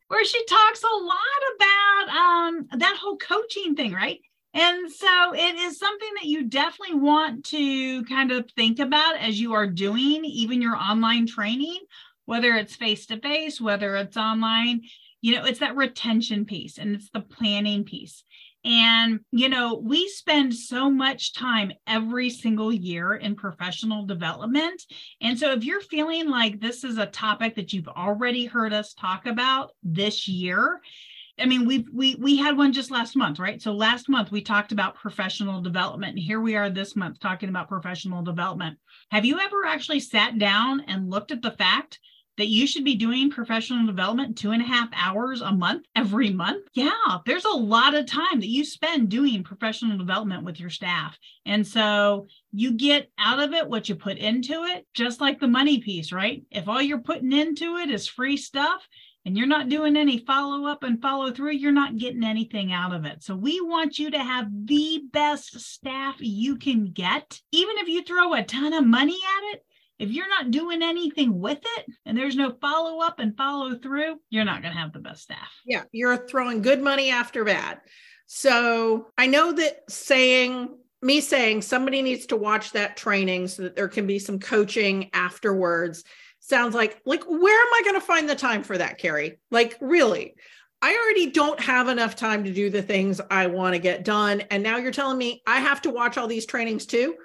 Where 0.07 0.23
she 0.23 0.45
talks 0.45 0.81
a 0.83 0.87
lot 0.87 1.17
about 1.55 2.15
um 2.15 2.67
that 2.79 2.95
whole 3.01 3.17
coaching 3.17 3.75
thing, 3.75 3.91
right? 3.91 4.19
And 4.55 4.89
so 4.89 5.33
it 5.33 5.55
is 5.55 5.77
something 5.77 6.09
that 6.15 6.29
you 6.29 6.45
definitely 6.45 6.95
want 6.95 7.43
to 7.47 8.05
kind 8.05 8.31
of 8.31 8.49
think 8.55 8.79
about 8.79 9.17
as 9.17 9.37
you 9.37 9.51
are 9.53 9.67
doing 9.67 10.23
even 10.23 10.61
your 10.61 10.77
online 10.77 11.27
training, 11.27 11.79
whether 12.23 12.53
it's 12.53 12.77
face 12.77 13.05
to 13.07 13.19
face, 13.19 13.59
whether 13.59 13.97
it's 13.97 14.15
online. 14.15 14.83
You 15.21 15.35
know, 15.35 15.43
it's 15.43 15.59
that 15.59 15.75
retention 15.75 16.45
piece 16.45 16.77
and 16.77 16.95
it's 16.95 17.09
the 17.09 17.19
planning 17.19 17.83
piece. 17.83 18.23
And, 18.63 19.19
you 19.31 19.49
know, 19.49 19.75
we 19.75 20.07
spend 20.07 20.55
so 20.55 20.89
much 20.89 21.33
time 21.33 21.73
every 21.85 22.29
single 22.29 22.71
year 22.71 23.13
in 23.13 23.35
professional 23.35 24.05
development. 24.05 24.81
And 25.21 25.37
so 25.37 25.51
if 25.51 25.65
you're 25.65 25.81
feeling 25.81 26.29
like 26.29 26.61
this 26.61 26.85
is 26.85 26.97
a 26.97 27.05
topic 27.05 27.55
that 27.55 27.73
you've 27.73 27.89
already 27.89 28.45
heard 28.45 28.71
us 28.71 28.93
talk 28.93 29.27
about 29.27 29.71
this 29.83 30.29
year, 30.29 30.79
I 31.37 31.45
mean, 31.45 31.65
we 31.65 31.85
we 31.93 32.15
we 32.15 32.37
had 32.37 32.57
one 32.57 32.71
just 32.71 32.91
last 32.91 33.15
month, 33.15 33.39
right? 33.39 33.61
So 33.61 33.73
last 33.73 34.07
month 34.07 34.31
we 34.31 34.41
talked 34.41 34.71
about 34.71 34.95
professional 34.95 35.61
development, 35.61 36.11
and 36.11 36.19
here 36.19 36.39
we 36.39 36.55
are 36.55 36.69
this 36.69 36.95
month 36.95 37.19
talking 37.19 37.49
about 37.49 37.67
professional 37.67 38.23
development. 38.23 38.77
Have 39.11 39.25
you 39.25 39.39
ever 39.39 39.65
actually 39.65 39.99
sat 39.99 40.39
down 40.39 40.81
and 40.87 41.09
looked 41.09 41.31
at 41.31 41.41
the 41.41 41.51
fact 41.51 41.99
that 42.37 42.47
you 42.47 42.67
should 42.67 42.83
be 42.83 42.95
doing 42.95 43.29
professional 43.29 43.85
development 43.85 44.37
two 44.37 44.51
and 44.51 44.61
a 44.61 44.65
half 44.65 44.89
hours 44.93 45.41
a 45.41 45.51
month 45.51 45.85
every 45.95 46.31
month? 46.31 46.67
Yeah, 46.73 47.19
there's 47.25 47.45
a 47.45 47.49
lot 47.49 47.95
of 47.95 48.05
time 48.05 48.39
that 48.39 48.49
you 48.49 48.65
spend 48.65 49.09
doing 49.09 49.43
professional 49.43 49.97
development 49.97 50.43
with 50.43 50.59
your 50.59 50.69
staff. 50.69 51.17
And 51.45 51.65
so 51.65 52.27
you 52.51 52.73
get 52.73 53.09
out 53.17 53.41
of 53.41 53.53
it 53.53 53.67
what 53.67 53.87
you 53.87 53.95
put 53.95 54.17
into 54.17 54.63
it, 54.63 54.85
just 54.93 55.21
like 55.21 55.39
the 55.39 55.47
money 55.47 55.79
piece, 55.79 56.11
right? 56.11 56.43
If 56.51 56.67
all 56.67 56.81
you're 56.81 56.99
putting 56.99 57.31
into 57.31 57.77
it 57.77 57.89
is 57.89 58.07
free 58.07 58.37
stuff, 58.37 58.85
and 59.25 59.35
you're 59.35 59.47
not 59.47 59.69
doing 59.69 59.97
any 59.97 60.19
follow 60.19 60.67
up 60.67 60.83
and 60.83 61.01
follow 61.01 61.31
through, 61.31 61.53
you're 61.53 61.71
not 61.71 61.97
getting 61.97 62.23
anything 62.23 62.71
out 62.71 62.93
of 62.93 63.05
it. 63.05 63.23
So 63.23 63.35
we 63.35 63.59
want 63.59 63.97
you 63.97 64.11
to 64.11 64.19
have 64.19 64.47
the 64.65 65.01
best 65.11 65.59
staff 65.59 66.15
you 66.19 66.57
can 66.57 66.91
get. 66.91 67.41
Even 67.51 67.77
if 67.79 67.87
you 67.87 68.03
throw 68.03 68.33
a 68.33 68.43
ton 68.43 68.73
of 68.73 68.85
money 68.85 69.17
at 69.37 69.55
it, 69.55 69.65
if 69.97 70.11
you're 70.11 70.29
not 70.29 70.51
doing 70.51 70.83
anything 70.83 71.39
with 71.39 71.59
it 71.77 71.85
and 72.05 72.17
there's 72.17 72.35
no 72.35 72.53
follow 72.61 73.01
up 73.01 73.19
and 73.19 73.35
follow 73.35 73.75
through, 73.75 74.17
you're 74.29 74.45
not 74.45 74.61
going 74.61 74.73
to 74.73 74.79
have 74.79 74.93
the 74.93 74.99
best 74.99 75.23
staff. 75.23 75.49
Yeah, 75.65 75.83
you're 75.91 76.27
throwing 76.27 76.61
good 76.61 76.81
money 76.81 77.09
after 77.09 77.43
bad. 77.43 77.79
So 78.27 79.07
I 79.17 79.27
know 79.27 79.53
that 79.53 79.89
saying 79.89 80.69
me 81.01 81.21
saying 81.21 81.61
somebody 81.61 82.01
needs 82.01 82.25
to 82.27 82.35
watch 82.35 82.71
that 82.71 82.97
training 82.97 83.47
so 83.47 83.63
that 83.63 83.75
there 83.75 83.87
can 83.87 84.07
be 84.07 84.19
some 84.19 84.39
coaching 84.39 85.09
afterwards 85.13 86.03
sounds 86.47 86.75
like 86.75 87.01
like 87.05 87.23
where 87.23 87.61
am 87.61 87.73
i 87.73 87.81
going 87.83 87.95
to 87.95 88.05
find 88.05 88.29
the 88.29 88.35
time 88.35 88.63
for 88.63 88.77
that 88.77 88.97
carrie? 88.97 89.39
Like 89.51 89.77
really? 89.81 90.35
I 90.81 90.93
already 90.93 91.31
don't 91.31 91.59
have 91.59 91.87
enough 91.87 92.15
time 92.15 92.43
to 92.43 92.53
do 92.53 92.69
the 92.69 92.81
things 92.81 93.19
i 93.31 93.47
want 93.47 93.73
to 93.73 93.79
get 93.79 94.03
done 94.03 94.41
and 94.51 94.61
now 94.61 94.77
you're 94.77 94.91
telling 94.91 95.17
me 95.17 95.41
i 95.47 95.59
have 95.59 95.81
to 95.83 95.89
watch 95.89 96.17
all 96.17 96.27
these 96.27 96.45
trainings 96.45 96.85
too? 96.85 97.15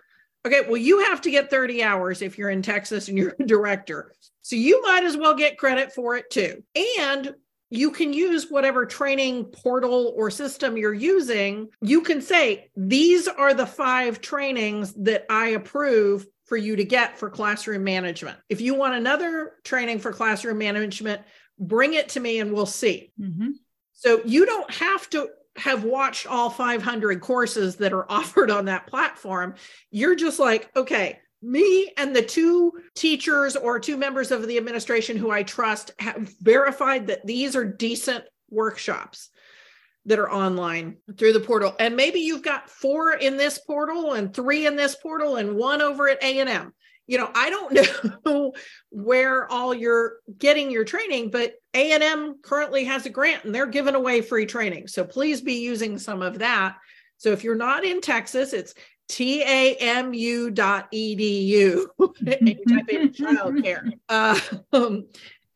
Okay 0.47 0.62
well 0.67 0.77
you 0.77 1.05
have 1.05 1.21
to 1.23 1.31
get 1.31 1.50
30 1.50 1.83
hours 1.83 2.23
if 2.23 2.39
you're 2.39 2.50
in 2.50 2.62
texas 2.62 3.09
and 3.09 3.19
you're 3.19 3.37
a 3.39 3.47
director. 3.47 4.12
So 4.43 4.57
you 4.57 4.83
might 4.83 5.05
as 5.05 5.17
well 5.17 5.35
get 5.35 5.59
credit 5.59 5.93
for 5.93 6.17
it 6.17 6.31
too. 6.31 6.62
And 7.00 7.35
you 7.71 7.93
can 7.93 8.12
use 8.12 8.50
whatever 8.50 8.85
training 8.85 9.45
portal 9.45 10.12
or 10.17 10.29
system 10.31 10.77
you're 10.77 10.93
using. 10.93 11.69
You 11.81 12.03
can 12.03 12.21
say, 12.21 12.69
these 12.77 13.29
are 13.29 13.55
the 13.55 13.67
five 13.67 14.21
trainings 14.21 14.93
that 14.95 15.25
I 15.31 15.50
approve 15.50 16.27
for 16.50 16.57
you 16.57 16.75
to 16.75 16.85
get 16.85 17.16
for 17.16 17.30
classroom 17.30 17.85
management. 17.85 18.37
If 18.49 18.61
you 18.61 18.75
want 18.75 18.95
another 18.95 19.52
training 19.62 20.00
for 20.00 20.12
classroom 20.12 20.59
management, 20.59 21.23
bring 21.61 21.95
it 21.95 22.09
to 22.11 22.21
me 22.21 22.40
and 22.40 22.52
we'll 22.52 22.66
see. 22.66 23.12
Mm-hmm. 23.21 23.50
So 23.92 24.21
you 24.25 24.45
don't 24.47 24.69
have 24.75 25.09
to 25.11 25.28
have 25.54 25.85
watched 25.85 26.26
all 26.26 26.50
500 26.50 27.21
courses 27.21 27.76
that 27.76 27.92
are 27.92 28.04
offered 28.11 28.50
on 28.50 28.64
that 28.64 28.88
platform. 28.88 29.54
You're 29.92 30.16
just 30.16 30.40
like, 30.40 30.69
okay, 30.75 31.21
me 31.40 31.92
and 31.97 32.16
the 32.16 32.23
two 32.23 32.73
teachers 32.97 33.54
or 33.54 33.78
two 33.78 33.97
members 33.97 34.33
of 34.33 34.49
the 34.49 34.57
administration 34.57 35.16
who 35.16 35.30
I 35.30 35.45
trust 35.45 35.92
have 36.00 36.35
verified 36.40 37.07
that 37.07 37.25
these 37.25 37.54
are 37.54 37.64
decent 37.64 38.25
workshops 38.50 39.30
that 40.11 40.19
are 40.19 40.31
online 40.31 40.97
through 41.17 41.33
the 41.33 41.40
portal. 41.40 41.75
And 41.79 41.95
maybe 41.95 42.19
you've 42.19 42.43
got 42.43 42.69
four 42.69 43.12
in 43.12 43.37
this 43.37 43.59
portal 43.59 44.14
and 44.14 44.35
three 44.35 44.67
in 44.67 44.76
this 44.76 44.97
portal 44.97 45.37
and 45.37 45.55
one 45.57 45.81
over 45.81 46.09
at 46.09 46.23
a&m 46.23 46.73
you 47.07 47.19
know 47.19 47.31
i 47.35 47.50
don't 47.50 48.25
know 48.26 48.52
where 48.90 49.50
all 49.50 49.75
you're 49.75 50.19
getting 50.38 50.71
your 50.71 50.85
training 50.85 51.31
but 51.31 51.55
a&m 51.75 52.37
currently 52.43 52.85
has 52.85 53.07
a 53.07 53.11
grant 53.11 53.45
and 53.45 53.55
they're 53.55 53.67
giving 53.67 53.95
away 53.95 54.21
free 54.21 54.47
training. 54.47 54.88
So 54.88 55.05
please 55.05 55.40
be 55.40 55.55
using 55.55 55.99
some 55.99 56.23
of 56.23 56.40
that. 56.40 56.76
So 57.19 57.31
if 57.31 57.45
you're 57.45 57.55
not 57.55 57.85
in 57.85 58.00
texas 58.00 58.52
it's 58.52 58.75
tamu 59.09 60.50
dot 60.50 60.90
edu 60.93 61.87
type 61.99 62.88
in 62.88 63.09
childcare. 63.11 63.90
Uh, 64.09 64.38
um, 64.73 65.07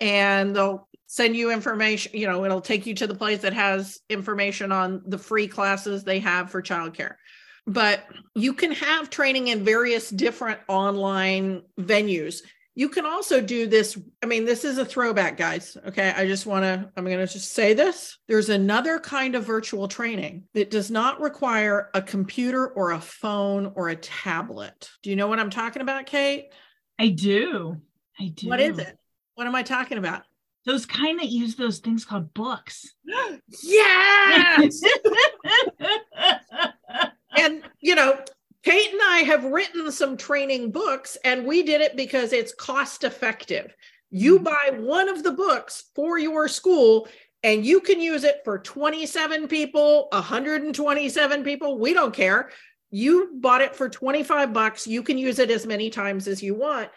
and 0.00 0.54
they'll 0.54 0.88
send 1.06 1.36
you 1.36 1.50
information 1.52 2.12
you 2.14 2.26
know 2.26 2.44
it'll 2.44 2.60
take 2.60 2.86
you 2.86 2.94
to 2.94 3.06
the 3.06 3.14
place 3.14 3.40
that 3.40 3.52
has 3.52 4.00
information 4.08 4.72
on 4.72 5.02
the 5.06 5.18
free 5.18 5.46
classes 5.46 6.04
they 6.04 6.18
have 6.18 6.50
for 6.50 6.62
childcare. 6.62 7.14
But 7.66 8.04
you 8.34 8.52
can 8.52 8.72
have 8.72 9.08
training 9.08 9.48
in 9.48 9.64
various 9.64 10.10
different 10.10 10.60
online 10.68 11.62
venues. 11.80 12.42
You 12.74 12.88
can 12.88 13.06
also 13.06 13.40
do 13.40 13.66
this 13.66 13.96
i 14.22 14.26
mean 14.26 14.44
this 14.44 14.64
is 14.64 14.78
a 14.78 14.84
throwback 14.84 15.36
guys 15.36 15.76
okay? 15.86 16.12
I 16.16 16.26
just 16.26 16.44
want 16.44 16.64
to 16.64 16.90
i'm 16.96 17.04
going 17.04 17.18
to 17.18 17.32
just 17.32 17.52
say 17.52 17.72
this. 17.74 18.18
There's 18.26 18.48
another 18.48 18.98
kind 18.98 19.34
of 19.34 19.44
virtual 19.44 19.88
training 19.88 20.44
that 20.54 20.70
does 20.70 20.90
not 20.90 21.20
require 21.20 21.90
a 21.94 22.02
computer 22.02 22.66
or 22.66 22.92
a 22.92 23.00
phone 23.00 23.72
or 23.76 23.90
a 23.90 23.96
tablet. 23.96 24.90
Do 25.02 25.10
you 25.10 25.16
know 25.16 25.28
what 25.28 25.38
i'm 25.38 25.50
talking 25.50 25.82
about 25.82 26.06
kate? 26.06 26.48
I 26.98 27.08
do. 27.08 27.80
I 28.18 28.28
do 28.28 28.48
what 28.48 28.60
is 28.60 28.78
it? 28.78 28.98
What 29.36 29.46
am 29.46 29.54
i 29.54 29.62
talking 29.62 29.98
about 29.98 30.22
those 30.66 30.86
kind 30.86 31.18
that 31.20 31.28
use 31.28 31.56
those 31.56 31.78
things 31.78 32.04
called 32.04 32.32
books. 32.34 32.94
yes. 33.62 34.80
and 37.36 37.62
you 37.80 37.94
know, 37.94 38.18
Kate 38.62 38.92
and 38.92 39.00
I 39.02 39.24
have 39.26 39.44
written 39.44 39.92
some 39.92 40.16
training 40.16 40.70
books, 40.70 41.18
and 41.22 41.44
we 41.44 41.62
did 41.62 41.82
it 41.82 41.96
because 41.96 42.32
it's 42.32 42.54
cost 42.54 43.04
effective. 43.04 43.74
You 44.10 44.36
mm-hmm. 44.36 44.44
buy 44.44 44.80
one 44.80 45.08
of 45.08 45.22
the 45.22 45.32
books 45.32 45.84
for 45.94 46.18
your 46.18 46.48
school, 46.48 47.08
and 47.42 47.66
you 47.66 47.80
can 47.80 48.00
use 48.00 48.24
it 48.24 48.40
for 48.42 48.58
27 48.58 49.48
people, 49.48 50.08
127 50.12 51.44
people. 51.44 51.78
We 51.78 51.92
don't 51.92 52.14
care. 52.14 52.50
You 52.90 53.32
bought 53.34 53.60
it 53.60 53.76
for 53.76 53.88
25 53.88 54.52
bucks. 54.54 54.86
You 54.86 55.02
can 55.02 55.18
use 55.18 55.38
it 55.38 55.50
as 55.50 55.66
many 55.66 55.90
times 55.90 56.26
as 56.26 56.42
you 56.42 56.54
want. 56.54 56.88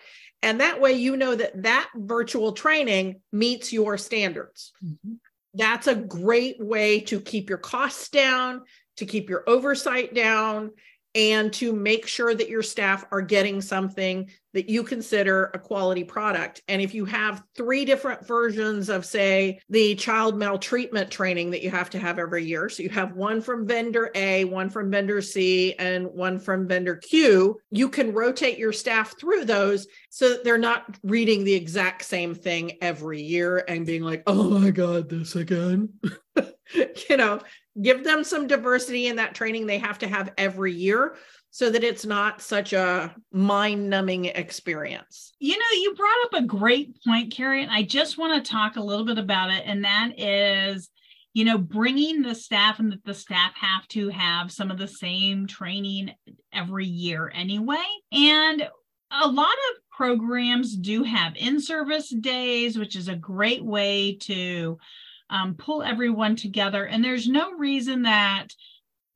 And 0.43 0.61
that 0.61 0.79
way, 0.79 0.93
you 0.93 1.17
know 1.17 1.35
that 1.35 1.63
that 1.63 1.89
virtual 1.95 2.51
training 2.51 3.21
meets 3.31 3.73
your 3.73 3.97
standards. 3.97 4.71
Mm-hmm. 4.83 5.13
That's 5.53 5.87
a 5.87 5.95
great 5.95 6.57
way 6.59 6.99
to 7.01 7.19
keep 7.19 7.49
your 7.49 7.57
costs 7.57 8.09
down, 8.09 8.61
to 8.97 9.05
keep 9.05 9.29
your 9.29 9.43
oversight 9.49 10.13
down, 10.13 10.71
and 11.17 11.51
to 11.51 11.73
make 11.73 12.05
sure 12.05 12.35
that 12.35 12.47
your 12.47 12.61
staff 12.61 13.03
are 13.11 13.23
getting 13.23 13.59
something 13.59 14.29
that 14.53 14.69
you 14.69 14.83
consider 14.83 15.49
a 15.55 15.59
quality 15.59 16.03
product. 16.03 16.61
And 16.67 16.79
if 16.79 16.93
you 16.93 17.05
have 17.05 17.43
three 17.55 17.85
different 17.85 18.25
versions 18.25 18.87
of, 18.87 19.03
say, 19.03 19.59
the 19.67 19.95
child 19.95 20.37
maltreatment 20.37 21.09
training 21.09 21.51
that 21.51 21.63
you 21.63 21.71
have 21.71 21.89
to 21.91 21.99
have 21.99 22.19
every 22.19 22.45
year, 22.45 22.69
so 22.69 22.83
you 22.83 22.89
have 22.89 23.15
one 23.15 23.41
from 23.41 23.67
vendor 23.67 24.11
A, 24.13 24.45
one 24.45 24.69
from 24.69 24.91
vendor 24.91 25.21
C, 25.21 25.73
and 25.73 26.05
one 26.05 26.37
from 26.39 26.67
vendor 26.67 26.95
Q, 26.95 27.59
you 27.71 27.89
can 27.89 28.13
rotate 28.13 28.59
your 28.59 28.73
staff 28.73 29.19
through 29.19 29.45
those 29.45 29.87
so 30.11 30.29
that 30.29 30.43
they're 30.43 30.57
not 30.59 30.97
reading 31.03 31.43
the 31.43 31.53
exact 31.55 32.05
same 32.05 32.35
thing 32.35 32.77
every 32.79 33.21
year 33.21 33.63
and 33.67 33.87
being 33.87 34.03
like, 34.03 34.21
oh 34.27 34.59
my 34.59 34.69
God, 34.69 35.09
this 35.09 35.35
again. 35.35 35.89
you 37.09 37.17
know, 37.17 37.39
give 37.81 38.03
them 38.03 38.23
some 38.23 38.47
diversity 38.47 39.07
in 39.07 39.15
that 39.17 39.35
training 39.35 39.65
they 39.65 39.77
have 39.77 39.99
to 39.99 40.07
have 40.07 40.33
every 40.37 40.73
year 40.73 41.15
so 41.49 41.69
that 41.69 41.83
it's 41.83 42.05
not 42.05 42.41
such 42.41 42.73
a 42.73 43.15
mind 43.31 43.89
numbing 43.89 44.25
experience. 44.25 45.33
You 45.39 45.57
know, 45.57 45.65
you 45.73 45.95
brought 45.95 46.25
up 46.25 46.43
a 46.43 46.47
great 46.47 46.97
point, 47.03 47.33
Carrie, 47.33 47.63
and 47.63 47.71
I 47.71 47.83
just 47.83 48.17
want 48.17 48.43
to 48.43 48.51
talk 48.51 48.75
a 48.75 48.83
little 48.83 49.05
bit 49.05 49.17
about 49.17 49.51
it. 49.51 49.63
And 49.65 49.83
that 49.83 50.19
is, 50.19 50.89
you 51.33 51.45
know, 51.45 51.57
bringing 51.57 52.21
the 52.21 52.35
staff 52.35 52.79
and 52.79 52.91
that 52.91 53.03
the 53.05 53.13
staff 53.13 53.53
have 53.55 53.87
to 53.89 54.09
have 54.09 54.51
some 54.51 54.69
of 54.71 54.77
the 54.77 54.87
same 54.87 55.47
training 55.47 56.11
every 56.53 56.85
year 56.85 57.31
anyway. 57.33 57.85
And 58.11 58.67
a 59.11 59.27
lot 59.27 59.47
of 59.47 59.81
programs 59.91 60.75
do 60.75 61.03
have 61.03 61.35
in 61.35 61.61
service 61.61 62.09
days, 62.09 62.77
which 62.77 62.95
is 62.95 63.07
a 63.07 63.15
great 63.15 63.63
way 63.63 64.17
to 64.21 64.77
um, 65.29 65.55
pull 65.55 65.83
everyone 65.83 66.35
together. 66.35 66.85
And 66.85 67.03
there's 67.03 67.27
no 67.27 67.53
reason 67.53 68.03
that 68.03 68.47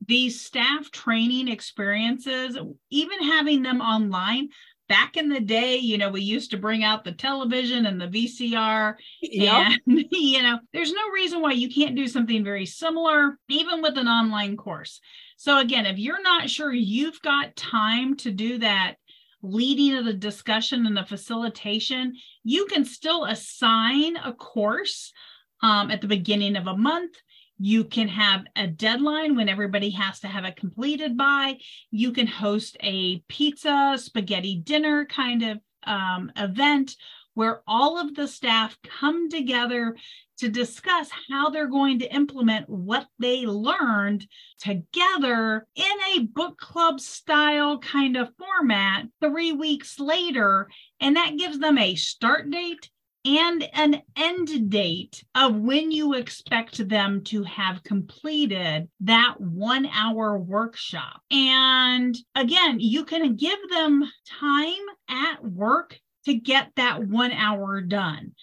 these 0.07 0.41
staff 0.41 0.91
training 0.91 1.47
experiences, 1.47 2.57
even 2.89 3.23
having 3.23 3.61
them 3.61 3.81
online, 3.81 4.49
back 4.91 5.15
in 5.15 5.29
the 5.29 5.39
day, 5.39 5.77
you 5.77 5.97
know, 5.97 6.09
we 6.09 6.21
used 6.21 6.51
to 6.51 6.57
bring 6.57 6.83
out 6.83 7.05
the 7.05 7.13
television 7.13 7.85
and 7.85 8.01
the 8.01 8.07
VCR. 8.07 8.95
Yep. 9.21 9.71
And, 9.87 10.05
you 10.11 10.41
know, 10.41 10.59
there's 10.73 10.91
no 10.91 11.09
reason 11.13 11.41
why 11.41 11.53
you 11.53 11.69
can't 11.69 11.95
do 11.95 12.07
something 12.07 12.43
very 12.43 12.65
similar, 12.65 13.37
even 13.47 13.81
with 13.81 13.97
an 13.97 14.09
online 14.09 14.57
course. 14.57 14.99
So, 15.37 15.59
again, 15.59 15.85
if 15.85 15.97
you're 15.97 16.21
not 16.21 16.49
sure 16.49 16.73
you've 16.73 17.21
got 17.21 17.55
time 17.55 18.17
to 18.17 18.31
do 18.31 18.57
that 18.57 18.95
leading 19.41 19.97
of 19.97 20.03
the 20.03 20.13
discussion 20.13 20.85
and 20.85 20.97
the 20.97 21.05
facilitation, 21.05 22.15
you 22.43 22.65
can 22.65 22.83
still 22.83 23.23
assign 23.23 24.17
a 24.17 24.33
course 24.33 25.13
um, 25.61 25.91
at 25.91 26.01
the 26.01 26.07
beginning 26.07 26.55
of 26.55 26.67
a 26.67 26.77
month. 26.77 27.15
You 27.57 27.83
can 27.83 28.07
have 28.07 28.45
a 28.55 28.65
deadline 28.65 29.35
when 29.35 29.47
everybody 29.47 29.91
has 29.91 30.19
to 30.21 30.27
have 30.27 30.45
it 30.45 30.55
completed 30.55 31.15
by. 31.15 31.57
You 31.91 32.11
can 32.11 32.25
host 32.25 32.75
a 32.81 33.19
pizza, 33.27 33.97
spaghetti 33.97 34.55
dinner 34.55 35.05
kind 35.05 35.43
of 35.43 35.59
um, 35.83 36.31
event 36.37 36.95
where 37.33 37.61
all 37.67 37.99
of 37.99 38.15
the 38.15 38.27
staff 38.27 38.77
come 38.83 39.29
together 39.29 39.95
to 40.37 40.49
discuss 40.49 41.09
how 41.29 41.49
they're 41.49 41.67
going 41.67 41.99
to 41.99 42.13
implement 42.13 42.67
what 42.67 43.07
they 43.19 43.45
learned 43.45 44.25
together 44.57 45.67
in 45.75 45.85
a 46.15 46.23
book 46.23 46.57
club 46.57 46.99
style 46.99 47.77
kind 47.77 48.17
of 48.17 48.33
format 48.39 49.05
three 49.21 49.51
weeks 49.51 49.99
later. 49.99 50.67
And 50.99 51.15
that 51.15 51.37
gives 51.37 51.59
them 51.59 51.77
a 51.77 51.95
start 51.95 52.49
date 52.49 52.89
and 53.25 53.69
an 53.73 54.01
end 54.15 54.69
date 54.69 55.23
of 55.35 55.55
when 55.55 55.91
you 55.91 56.13
expect 56.13 56.87
them 56.87 57.23
to 57.25 57.43
have 57.43 57.83
completed 57.83 58.89
that 59.01 59.35
one 59.39 59.85
hour 59.85 60.37
workshop. 60.37 61.21
And 61.29 62.17
again, 62.35 62.79
you 62.79 63.05
can 63.05 63.35
give 63.35 63.59
them 63.69 64.03
time 64.39 64.73
at 65.09 65.43
work 65.43 65.99
to 66.25 66.33
get 66.33 66.71
that 66.75 67.03
one 67.07 67.31
hour 67.31 67.81
done. 67.81 68.33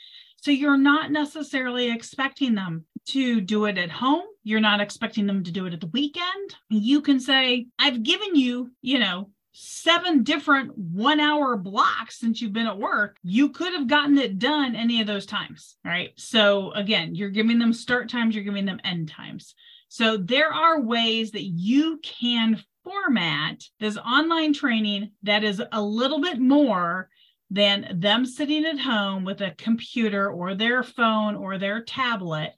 So 0.40 0.50
you're 0.52 0.76
not 0.76 1.10
necessarily 1.10 1.90
expecting 1.90 2.54
them 2.54 2.84
to 3.06 3.40
do 3.40 3.64
it 3.64 3.78
at 3.78 3.90
home. 3.90 4.24
You're 4.44 4.60
not 4.60 4.80
expecting 4.80 5.26
them 5.26 5.42
to 5.44 5.52
do 5.52 5.66
it 5.66 5.74
at 5.74 5.80
the 5.80 5.88
weekend. 5.88 6.54
You 6.70 7.00
can 7.00 7.20
say, 7.20 7.66
I've 7.78 8.02
given 8.02 8.36
you, 8.36 8.70
you 8.80 8.98
know, 8.98 9.30
seven 9.60 10.22
different 10.22 10.76
one 10.78 11.18
hour 11.18 11.56
blocks 11.56 12.18
since 12.18 12.40
you've 12.40 12.52
been 12.52 12.68
at 12.68 12.78
work, 12.78 13.16
you 13.22 13.48
could 13.50 13.72
have 13.72 13.88
gotten 13.88 14.16
it 14.16 14.38
done 14.38 14.76
any 14.76 15.00
of 15.00 15.06
those 15.06 15.26
times. 15.26 15.76
Right. 15.84 16.12
So 16.16 16.70
again, 16.72 17.14
you're 17.14 17.30
giving 17.30 17.58
them 17.58 17.72
start 17.72 18.08
times, 18.08 18.34
you're 18.34 18.44
giving 18.44 18.66
them 18.66 18.80
end 18.84 19.08
times. 19.08 19.54
So 19.88 20.16
there 20.16 20.52
are 20.52 20.80
ways 20.80 21.32
that 21.32 21.44
you 21.44 21.98
can 22.02 22.62
format, 22.84 23.64
this 23.80 23.96
online 23.96 24.52
training 24.52 25.10
that 25.22 25.42
is 25.42 25.60
a 25.72 25.82
little 25.82 26.20
bit 26.20 26.38
more 26.38 27.08
than 27.50 27.98
them 28.00 28.26
sitting 28.26 28.64
at 28.64 28.78
home 28.78 29.24
with 29.24 29.40
a 29.40 29.54
computer 29.58 30.30
or 30.30 30.54
their 30.54 30.82
phone 30.82 31.34
or 31.34 31.58
their 31.58 31.82
tablet 31.82 32.52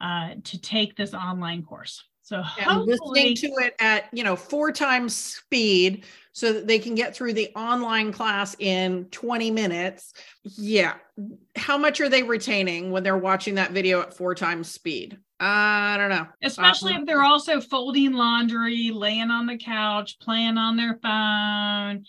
uh, 0.00 0.30
to 0.44 0.60
take 0.60 0.96
this 0.96 1.12
online 1.12 1.62
course. 1.62 2.02
So 2.30 2.44
and 2.64 2.82
listening 2.82 3.34
to 3.34 3.48
it 3.58 3.74
at 3.80 4.04
you 4.12 4.22
know 4.22 4.36
four 4.36 4.70
times 4.70 5.16
speed 5.16 6.04
so 6.30 6.52
that 6.52 6.68
they 6.68 6.78
can 6.78 6.94
get 6.94 7.12
through 7.12 7.32
the 7.32 7.50
online 7.56 8.12
class 8.12 8.54
in 8.60 9.06
20 9.06 9.50
minutes. 9.50 10.14
Yeah. 10.44 10.94
How 11.56 11.76
much 11.76 12.00
are 12.00 12.08
they 12.08 12.22
retaining 12.22 12.92
when 12.92 13.02
they're 13.02 13.18
watching 13.18 13.56
that 13.56 13.72
video 13.72 14.00
at 14.00 14.14
four 14.14 14.36
times 14.36 14.70
speed? 14.70 15.18
I 15.40 15.96
don't 15.98 16.10
know. 16.10 16.28
Especially 16.40 16.94
if 16.94 17.04
they're 17.04 17.24
also 17.24 17.60
folding 17.60 18.12
laundry, 18.12 18.92
laying 18.92 19.32
on 19.32 19.46
the 19.46 19.58
couch, 19.58 20.20
playing 20.20 20.56
on 20.56 20.76
their 20.76 21.00
phone, 21.02 22.04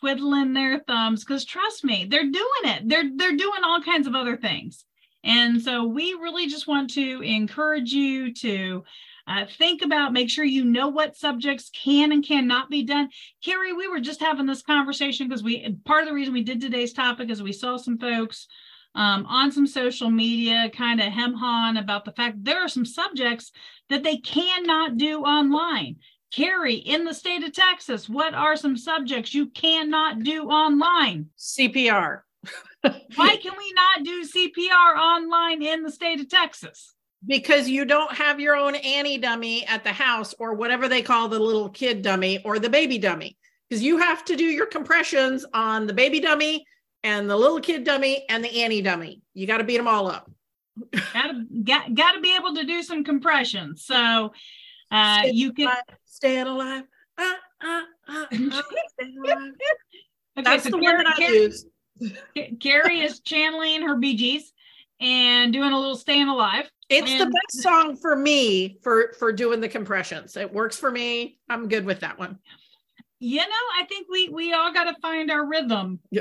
twiddling 0.00 0.52
their 0.52 0.80
thumbs. 0.80 1.24
Because 1.24 1.44
trust 1.44 1.84
me, 1.84 2.08
they're 2.10 2.22
doing 2.28 2.64
it. 2.64 2.88
They're 2.88 3.08
they're 3.14 3.36
doing 3.36 3.62
all 3.62 3.80
kinds 3.80 4.08
of 4.08 4.16
other 4.16 4.36
things. 4.36 4.84
And 5.22 5.62
so 5.62 5.84
we 5.84 6.14
really 6.14 6.48
just 6.48 6.66
want 6.66 6.90
to 6.94 7.20
encourage 7.22 7.92
you 7.92 8.34
to 8.34 8.82
uh, 9.26 9.44
think 9.58 9.82
about, 9.82 10.12
make 10.12 10.30
sure 10.30 10.44
you 10.44 10.64
know 10.64 10.88
what 10.88 11.16
subjects 11.16 11.70
can 11.70 12.12
and 12.12 12.26
cannot 12.26 12.70
be 12.70 12.82
done. 12.82 13.08
Carrie, 13.44 13.72
we 13.72 13.88
were 13.88 14.00
just 14.00 14.20
having 14.20 14.46
this 14.46 14.62
conversation 14.62 15.28
because 15.28 15.42
we 15.42 15.76
part 15.84 16.02
of 16.02 16.08
the 16.08 16.14
reason 16.14 16.34
we 16.34 16.42
did 16.42 16.60
today's 16.60 16.92
topic 16.92 17.30
is 17.30 17.42
we 17.42 17.52
saw 17.52 17.76
some 17.76 17.98
folks 17.98 18.46
um, 18.94 19.24
on 19.26 19.52
some 19.52 19.66
social 19.66 20.10
media 20.10 20.70
kind 20.74 21.00
of 21.00 21.06
hem 21.06 21.34
hawing 21.34 21.76
about 21.76 22.04
the 22.04 22.12
fact 22.12 22.42
there 22.42 22.60
are 22.60 22.68
some 22.68 22.84
subjects 22.84 23.52
that 23.88 24.02
they 24.02 24.16
cannot 24.16 24.96
do 24.96 25.20
online. 25.20 25.96
Carrie, 26.32 26.76
in 26.76 27.04
the 27.04 27.14
state 27.14 27.42
of 27.42 27.52
Texas, 27.52 28.08
what 28.08 28.34
are 28.34 28.56
some 28.56 28.76
subjects 28.76 29.34
you 29.34 29.46
cannot 29.46 30.22
do 30.22 30.44
online? 30.44 31.26
CPR. 31.36 32.20
Why 32.82 33.36
can 33.36 33.52
we 33.58 33.72
not 33.72 34.04
do 34.04 34.24
CPR 34.24 34.96
online 34.96 35.62
in 35.62 35.82
the 35.82 35.90
state 35.90 36.20
of 36.20 36.28
Texas? 36.28 36.94
Because 37.26 37.68
you 37.68 37.84
don't 37.84 38.12
have 38.14 38.40
your 38.40 38.56
own 38.56 38.74
Annie 38.74 39.18
dummy 39.18 39.66
at 39.66 39.84
the 39.84 39.92
house 39.92 40.34
or 40.38 40.54
whatever 40.54 40.88
they 40.88 41.02
call 41.02 41.28
the 41.28 41.38
little 41.38 41.68
kid 41.68 42.02
dummy 42.02 42.40
or 42.44 42.58
the 42.58 42.70
baby 42.70 42.98
dummy. 42.98 43.36
Because 43.68 43.82
you 43.82 43.98
have 43.98 44.24
to 44.24 44.36
do 44.36 44.44
your 44.44 44.66
compressions 44.66 45.44
on 45.52 45.86
the 45.86 45.92
baby 45.92 46.20
dummy 46.20 46.64
and 47.04 47.28
the 47.28 47.36
little 47.36 47.60
kid 47.60 47.84
dummy 47.84 48.24
and 48.28 48.42
the 48.42 48.62
Annie 48.62 48.82
dummy. 48.82 49.22
You 49.34 49.46
got 49.46 49.58
to 49.58 49.64
beat 49.64 49.76
them 49.76 49.88
all 49.88 50.06
up. 50.06 50.30
gotta 51.12 51.44
got, 51.62 51.94
got 51.94 52.12
to 52.12 52.20
be 52.20 52.34
able 52.34 52.54
to 52.54 52.64
do 52.64 52.82
some 52.82 53.04
compression. 53.04 53.76
So 53.76 54.32
uh, 54.90 55.22
you 55.26 55.52
can 55.52 55.70
stay 56.04 56.40
alive. 56.40 56.84
Uh, 57.16 57.32
uh, 57.62 57.80
uh, 58.08 58.12
uh 58.12 58.26
alive. 58.32 59.52
okay, 60.36 60.42
That's 60.42 60.64
so 60.64 60.70
the 60.70 60.78
Carrie, 60.78 60.96
one 60.96 61.04
that 61.04 61.06
I 61.06 61.16
Carrie, 61.16 61.36
use. 61.38 61.66
Carrie 62.60 63.00
is 63.00 63.20
channeling 63.20 63.82
her 63.82 63.98
Gees 63.98 64.52
and 65.00 65.52
doing 65.52 65.72
a 65.72 65.78
little 65.78 65.96
staying 65.96 66.28
alive. 66.28 66.70
It's 66.88 67.10
and- 67.10 67.20
the 67.20 67.26
best 67.26 67.62
song 67.62 67.96
for 67.96 68.16
me 68.16 68.78
for 68.82 69.14
for 69.18 69.32
doing 69.32 69.60
the 69.60 69.68
compressions. 69.68 70.36
It 70.36 70.52
works 70.52 70.76
for 70.76 70.90
me. 70.90 71.38
I'm 71.48 71.68
good 71.68 71.84
with 71.84 72.00
that 72.00 72.18
one 72.18 72.38
you 73.20 73.36
know, 73.36 73.44
I 73.78 73.84
think 73.84 74.08
we 74.10 74.30
we 74.30 74.52
all 74.54 74.72
got 74.72 74.84
to 74.84 74.96
find 75.00 75.30
our 75.30 75.46
rhythm. 75.46 76.00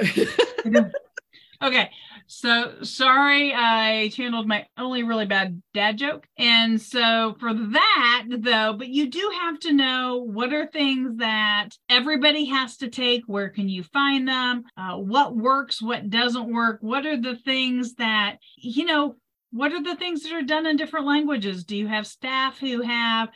okay. 1.63 1.89
So 2.31 2.83
sorry, 2.83 3.55
I 3.55 4.09
channeled 4.09 4.47
my 4.47 4.67
only 4.77 5.01
really 5.01 5.25
bad 5.25 5.63
dad 5.73 5.97
joke. 5.97 6.27
And 6.37 6.79
so 6.79 7.35
for 7.39 7.55
that, 7.55 8.25
though, 8.29 8.75
but 8.77 8.87
you 8.87 9.09
do 9.09 9.31
have 9.41 9.59
to 9.61 9.73
know 9.73 10.23
what 10.23 10.53
are 10.53 10.67
things 10.67 11.17
that 11.17 11.69
everybody 11.89 12.45
has 12.45 12.77
to 12.77 12.87
take. 12.87 13.23
Where 13.25 13.49
can 13.49 13.67
you 13.67 13.81
find 13.81 14.27
them? 14.27 14.65
Uh, 14.77 14.97
what 14.97 15.35
works? 15.35 15.81
What 15.81 16.11
doesn't 16.11 16.53
work? 16.53 16.77
What 16.81 17.07
are 17.07 17.19
the 17.19 17.35
things 17.35 17.95
that, 17.95 18.35
you 18.57 18.85
know, 18.85 19.15
what 19.51 19.73
are 19.73 19.81
the 19.81 19.95
things 19.95 20.21
that 20.21 20.31
are 20.31 20.43
done 20.43 20.67
in 20.67 20.77
different 20.77 21.07
languages? 21.07 21.63
Do 21.63 21.75
you 21.75 21.87
have 21.87 22.05
staff 22.05 22.59
who 22.59 22.83
have 22.83 23.29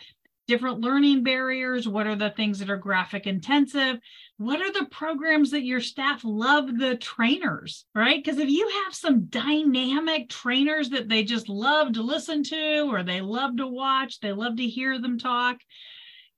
different 0.48 0.82
learning 0.82 1.24
barriers? 1.24 1.88
What 1.88 2.08
are 2.08 2.16
the 2.16 2.32
things 2.32 2.60
that 2.60 2.70
are 2.70 2.78
graphic 2.78 3.28
intensive? 3.28 3.98
What 4.38 4.62
are 4.62 4.72
the 4.72 4.88
programs 4.88 5.52
that 5.52 5.64
your 5.64 5.80
staff 5.80 6.22
love 6.24 6.78
the 6.78 6.98
trainers, 6.98 7.86
right? 7.96 8.24
Because 8.24 8.40
if 8.40 8.50
you 8.50 8.68
have 8.84 8.94
some 8.94 9.26
dynamic 9.26 10.30
trainers 10.30 10.90
that 10.90 11.08
they 11.08 11.24
just 11.24 11.50
love 11.50 11.94
to 11.94 12.02
listen 12.02 12.44
to, 12.44 12.82
or 12.92 13.04
they 13.04 13.22
love 13.22 13.58
to 13.58 13.68
watch, 13.68 14.20
they 14.20 14.34
love 14.34 14.58
to 14.58 14.68
hear 14.68 15.00
them 15.00 15.18
talk, 15.18 15.58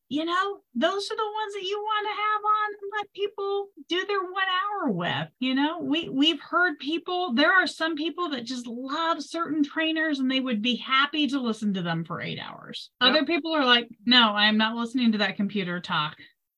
you 0.08 0.24
know, 0.24 0.58
those 0.76 1.12
are 1.12 1.15
the 1.15 1.32
ones 1.41 1.54
that 1.54 1.63
you 1.63 1.80
want 1.80 2.08
to 2.08 2.22
have 2.22 2.41
on 2.46 2.74
and 2.82 2.91
let 2.96 3.13
people 3.13 3.70
do 3.89 4.06
their 4.06 4.22
one 4.22 4.34
hour 4.34 4.91
with. 4.91 5.30
You 5.39 5.56
know, 5.56 5.80
we 5.80 6.10
we've 6.10 6.41
heard 6.41 6.78
people, 6.80 7.34
there 7.34 7.52
are 7.52 7.65
some 7.65 7.96
people 7.96 8.30
that 8.30 8.46
just 8.46 8.68
love 8.68 9.24
certain 9.24 9.63
trainers 9.63 10.20
and 10.20 10.30
they 10.30 10.39
would 10.39 10.62
be 10.62 10.76
happy 10.76 11.28
to 11.28 11.39
listen 11.39 11.74
to 11.74 11.82
them 11.82 12.06
for 12.06 12.22
eight 12.22 12.39
hours. 12.39 12.91
Yep. 13.02 13.10
Other 13.10 13.26
people 13.26 13.54
are 13.54 13.65
like, 13.65 13.88
no, 14.06 14.32
I 14.32 14.48
am 14.48 14.58
not 14.58 14.76
listening 14.76 15.12
to 15.13 15.18
that 15.20 15.38
computer 15.38 15.80
talk 15.80 16.18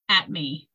at 0.09 0.29
me 0.29 0.67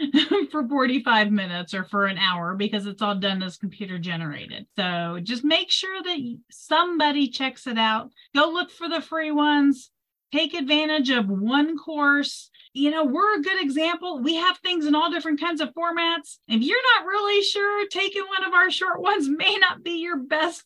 for 0.50 0.66
45 0.66 1.30
minutes 1.30 1.72
or 1.72 1.84
for 1.84 2.06
an 2.06 2.18
hour 2.18 2.56
because 2.56 2.86
it's 2.86 3.02
all 3.02 3.14
done 3.14 3.44
as 3.44 3.56
computer 3.56 3.98
generated. 3.98 4.66
So 4.76 5.20
just 5.22 5.44
make 5.44 5.70
sure 5.70 6.02
that 6.02 6.38
somebody 6.50 7.28
checks 7.28 7.68
it 7.68 7.78
out. 7.78 8.10
Go 8.34 8.50
look 8.50 8.70
for 8.70 8.88
the 8.88 9.00
free 9.00 9.30
ones 9.30 9.92
take 10.32 10.54
advantage 10.54 11.10
of 11.10 11.28
one 11.28 11.76
course. 11.76 12.50
You 12.72 12.90
know, 12.90 13.04
we're 13.04 13.38
a 13.38 13.42
good 13.42 13.60
example. 13.62 14.22
We 14.22 14.34
have 14.36 14.58
things 14.58 14.86
in 14.86 14.94
all 14.94 15.10
different 15.10 15.40
kinds 15.40 15.60
of 15.60 15.70
formats. 15.74 16.38
If 16.48 16.62
you're 16.62 16.82
not 16.96 17.06
really 17.06 17.42
sure, 17.42 17.88
taking 17.88 18.22
one 18.22 18.44
of 18.44 18.52
our 18.52 18.70
short 18.70 19.00
ones 19.00 19.28
may 19.28 19.56
not 19.56 19.82
be 19.82 20.00
your 20.02 20.18
best 20.18 20.64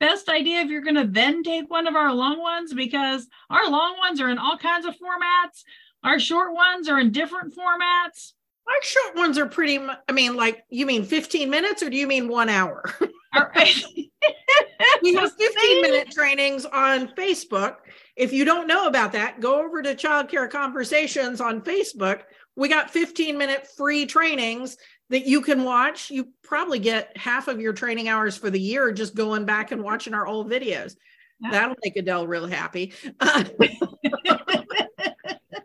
best 0.00 0.28
idea 0.28 0.60
if 0.60 0.68
you're 0.68 0.82
going 0.82 0.96
to 0.96 1.06
then 1.06 1.44
take 1.44 1.70
one 1.70 1.86
of 1.86 1.94
our 1.94 2.12
long 2.12 2.40
ones 2.40 2.74
because 2.74 3.28
our 3.50 3.70
long 3.70 3.96
ones 3.98 4.20
are 4.20 4.30
in 4.30 4.38
all 4.38 4.58
kinds 4.58 4.84
of 4.84 4.94
formats. 4.94 5.62
Our 6.02 6.18
short 6.18 6.52
ones 6.52 6.88
are 6.88 6.98
in 6.98 7.12
different 7.12 7.54
formats. 7.54 8.32
Our 8.66 8.82
short 8.82 9.16
ones 9.16 9.38
are 9.38 9.46
pretty 9.46 9.78
I 10.08 10.12
mean 10.12 10.36
like 10.36 10.64
you 10.70 10.86
mean 10.86 11.04
15 11.04 11.48
minutes 11.50 11.82
or 11.82 11.90
do 11.90 11.96
you 11.96 12.06
mean 12.08 12.28
1 12.28 12.48
hour? 12.48 12.82
we 15.02 15.14
have 15.14 15.32
15 15.32 15.82
minute 15.82 16.10
trainings 16.10 16.64
on 16.66 17.08
Facebook 17.08 17.76
if 18.16 18.32
you 18.32 18.44
don't 18.44 18.66
know 18.66 18.86
about 18.86 19.12
that, 19.12 19.40
go 19.40 19.64
over 19.64 19.82
to 19.82 19.94
Childcare 19.94 20.50
Conversations 20.50 21.40
on 21.40 21.62
Facebook. 21.62 22.22
We 22.56 22.68
got 22.68 22.90
15 22.90 23.38
minute 23.38 23.66
free 23.76 24.06
trainings 24.06 24.76
that 25.08 25.26
you 25.26 25.40
can 25.40 25.64
watch. 25.64 26.10
You 26.10 26.28
probably 26.42 26.78
get 26.78 27.16
half 27.16 27.48
of 27.48 27.60
your 27.60 27.72
training 27.72 28.08
hours 28.08 28.36
for 28.36 28.50
the 28.50 28.60
year 28.60 28.92
just 28.92 29.14
going 29.14 29.44
back 29.44 29.72
and 29.72 29.82
watching 29.82 30.14
our 30.14 30.26
old 30.26 30.50
videos. 30.50 30.96
Yeah. 31.40 31.50
That'll 31.50 31.76
make 31.82 31.96
Adele 31.96 32.26
real 32.26 32.46
happy. 32.46 32.92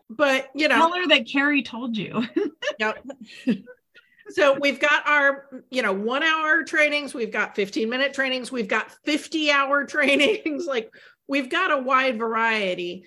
but 0.09 0.47
you 0.55 0.67
know, 0.67 0.75
tell 0.75 0.93
her 0.93 1.07
that 1.07 1.27
Carrie 1.31 1.63
told 1.63 1.97
you. 1.97 2.23
yep. 2.79 3.05
So 4.29 4.57
we've 4.59 4.79
got 4.79 5.07
our, 5.07 5.45
you 5.69 5.81
know, 5.81 5.93
one 5.93 6.23
hour 6.23 6.63
trainings, 6.63 7.13
we've 7.13 7.31
got 7.31 7.55
15 7.55 7.89
minute 7.89 8.13
trainings, 8.13 8.51
we've 8.51 8.67
got 8.67 8.91
50 9.05 9.51
hour 9.51 9.85
trainings. 9.87 10.65
like 10.65 10.91
we've 11.27 11.49
got 11.49 11.71
a 11.71 11.77
wide 11.77 12.17
variety 12.17 13.05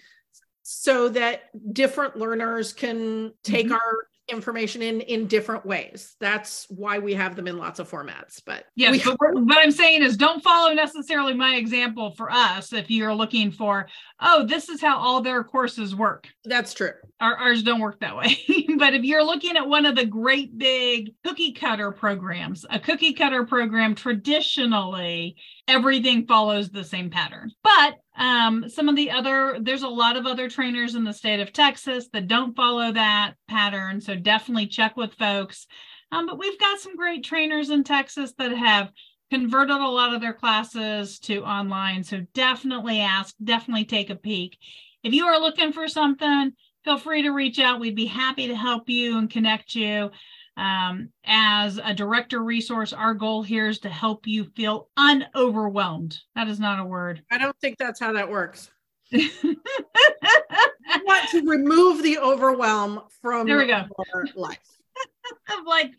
so 0.62 1.08
that 1.08 1.42
different 1.72 2.16
learners 2.16 2.72
can 2.72 3.32
take 3.42 3.66
mm-hmm. 3.66 3.74
our 3.74 4.06
information 4.30 4.82
in 4.82 5.00
in 5.02 5.26
different 5.26 5.66
ways. 5.66 6.16
That's 6.20 6.66
why 6.68 6.98
we 6.98 7.14
have 7.14 7.36
them 7.36 7.48
in 7.48 7.58
lots 7.58 7.78
of 7.78 7.90
formats 7.90 8.40
but 8.44 8.64
yeah 8.76 8.94
but 9.04 9.16
what 9.20 9.58
i'm 9.58 9.70
saying 9.70 10.02
is 10.02 10.16
don't 10.16 10.42
follow 10.42 10.72
necessarily 10.72 11.34
my 11.34 11.56
example 11.56 12.12
for 12.16 12.30
us 12.30 12.72
if 12.72 12.90
you're 12.90 13.14
looking 13.14 13.50
for 13.50 13.88
oh 14.20 14.46
this 14.46 14.68
is 14.68 14.80
how 14.80 14.98
all 14.98 15.20
their 15.20 15.42
courses 15.42 15.94
work. 15.94 16.28
That's 16.44 16.72
true. 16.74 16.92
Our, 17.20 17.36
ours 17.36 17.62
don't 17.62 17.80
work 17.80 18.00
that 18.00 18.16
way. 18.16 18.38
But 18.78 18.94
if 18.94 19.02
you're 19.04 19.24
looking 19.24 19.56
at 19.56 19.68
one 19.68 19.84
of 19.84 19.94
the 19.94 20.06
great 20.06 20.56
big 20.56 21.12
cookie 21.24 21.52
cutter 21.52 21.90
programs 21.90 22.64
a 22.70 22.78
cookie 22.78 23.12
cutter 23.12 23.44
program 23.44 23.94
traditionally 23.94 25.36
everything 25.68 26.26
follows 26.26 26.70
the 26.70 26.84
same 26.84 27.10
pattern. 27.10 27.52
But 27.62 27.96
um, 28.20 28.68
some 28.68 28.90
of 28.90 28.96
the 28.96 29.10
other, 29.10 29.56
there's 29.60 29.82
a 29.82 29.88
lot 29.88 30.18
of 30.18 30.26
other 30.26 30.48
trainers 30.48 30.94
in 30.94 31.04
the 31.04 31.12
state 31.12 31.40
of 31.40 31.54
Texas 31.54 32.08
that 32.12 32.28
don't 32.28 32.54
follow 32.54 32.92
that 32.92 33.32
pattern. 33.48 33.98
So 34.00 34.14
definitely 34.14 34.66
check 34.66 34.94
with 34.94 35.14
folks. 35.14 35.66
Um, 36.12 36.26
but 36.26 36.38
we've 36.38 36.60
got 36.60 36.78
some 36.78 36.96
great 36.96 37.24
trainers 37.24 37.70
in 37.70 37.82
Texas 37.82 38.34
that 38.36 38.52
have 38.52 38.92
converted 39.30 39.76
a 39.76 39.88
lot 39.88 40.14
of 40.14 40.20
their 40.20 40.34
classes 40.34 41.18
to 41.20 41.42
online. 41.44 42.04
So 42.04 42.26
definitely 42.34 43.00
ask, 43.00 43.34
definitely 43.42 43.86
take 43.86 44.10
a 44.10 44.16
peek. 44.16 44.58
If 45.02 45.14
you 45.14 45.24
are 45.24 45.40
looking 45.40 45.72
for 45.72 45.88
something, 45.88 46.52
feel 46.84 46.98
free 46.98 47.22
to 47.22 47.30
reach 47.30 47.58
out. 47.58 47.80
We'd 47.80 47.96
be 47.96 48.04
happy 48.04 48.48
to 48.48 48.54
help 48.54 48.90
you 48.90 49.16
and 49.16 49.30
connect 49.30 49.74
you. 49.74 50.10
Um, 50.60 51.08
as 51.24 51.80
a 51.82 51.94
director 51.94 52.40
resource, 52.44 52.92
our 52.92 53.14
goal 53.14 53.42
here 53.42 53.68
is 53.68 53.78
to 53.80 53.88
help 53.88 54.26
you 54.26 54.44
feel 54.54 54.90
unoverwhelmed. 54.98 56.18
That 56.34 56.48
is 56.48 56.60
not 56.60 56.78
a 56.78 56.84
word. 56.84 57.22
I 57.30 57.38
don't 57.38 57.58
think 57.62 57.78
that's 57.78 57.98
how 57.98 58.12
that 58.12 58.30
works. 58.30 58.70
I 59.14 60.98
want 61.04 61.30
to 61.30 61.48
remove 61.48 62.02
the 62.02 62.18
overwhelm 62.18 63.00
from 63.22 63.46
There 63.46 63.56
we 63.56 63.68
go. 63.68 63.84
our 64.14 64.26
life. 64.34 64.58
I'm 65.48 65.64
like 65.64 65.92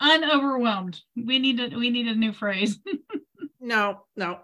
unoverwhelmed. 0.00 1.00
We 1.14 1.38
need 1.38 1.60
a 1.60 1.76
we 1.76 1.90
need 1.90 2.08
a 2.08 2.14
new 2.14 2.32
phrase. 2.32 2.78
No, 3.60 4.02
no. 4.16 4.38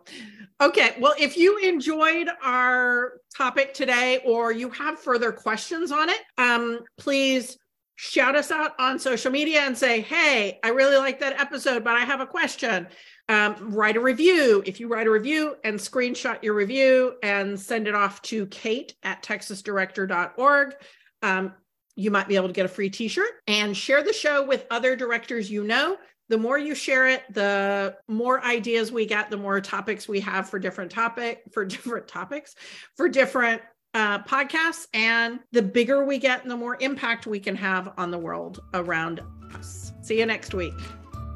Okay. 0.60 0.96
Well, 0.98 1.14
if 1.18 1.36
you 1.36 1.58
enjoyed 1.58 2.28
our 2.42 3.20
topic 3.34 3.72
today 3.72 4.20
or 4.26 4.50
you 4.50 4.68
have 4.70 4.98
further 4.98 5.30
questions 5.30 5.92
on 5.92 6.10
it, 6.10 6.18
um, 6.36 6.80
please 6.98 7.56
shout 7.96 8.34
us 8.36 8.50
out 8.50 8.72
on 8.78 8.98
social 8.98 9.30
media 9.30 9.60
and 9.60 9.76
say, 9.76 10.00
hey, 10.00 10.58
I 10.62 10.68
really 10.68 10.96
like 10.96 11.20
that 11.20 11.40
episode, 11.40 11.84
but 11.84 11.94
I 11.94 12.00
have 12.00 12.20
a 12.20 12.26
question. 12.26 12.88
Um, 13.28 13.56
write 13.72 13.96
a 13.96 14.00
review. 14.00 14.62
If 14.66 14.80
you 14.80 14.88
write 14.88 15.06
a 15.06 15.10
review 15.10 15.56
and 15.64 15.78
screenshot 15.78 16.42
your 16.42 16.54
review 16.54 17.14
and 17.22 17.58
send 17.58 17.88
it 17.88 17.94
off 17.94 18.20
to 18.22 18.46
kate 18.46 18.94
at 19.02 19.22
texasdirector.org, 19.22 20.74
um, 21.22 21.54
you 21.96 22.10
might 22.10 22.28
be 22.28 22.36
able 22.36 22.48
to 22.48 22.54
get 22.54 22.66
a 22.66 22.68
free 22.68 22.90
t 22.90 23.08
shirt 23.08 23.30
and 23.46 23.76
share 23.76 24.02
the 24.02 24.12
show 24.12 24.44
with 24.44 24.66
other 24.70 24.96
directors 24.96 25.50
you 25.50 25.64
know 25.64 25.96
the 26.28 26.38
more 26.38 26.58
you 26.58 26.74
share 26.74 27.06
it 27.06 27.22
the 27.32 27.94
more 28.08 28.42
ideas 28.44 28.90
we 28.90 29.06
get 29.06 29.30
the 29.30 29.36
more 29.36 29.60
topics 29.60 30.08
we 30.08 30.20
have 30.20 30.48
for 30.48 30.58
different 30.58 30.90
topic 30.90 31.42
for 31.52 31.64
different 31.64 32.08
topics 32.08 32.54
for 32.96 33.08
different 33.08 33.62
uh, 33.94 34.22
podcasts 34.24 34.88
and 34.92 35.40
the 35.52 35.62
bigger 35.62 36.04
we 36.04 36.18
get 36.18 36.42
and 36.42 36.50
the 36.50 36.56
more 36.56 36.76
impact 36.80 37.26
we 37.26 37.40
can 37.40 37.56
have 37.56 37.92
on 37.96 38.10
the 38.10 38.18
world 38.18 38.60
around 38.74 39.22
us 39.54 39.92
see 40.02 40.18
you 40.18 40.26
next 40.26 40.54
week 40.54 40.74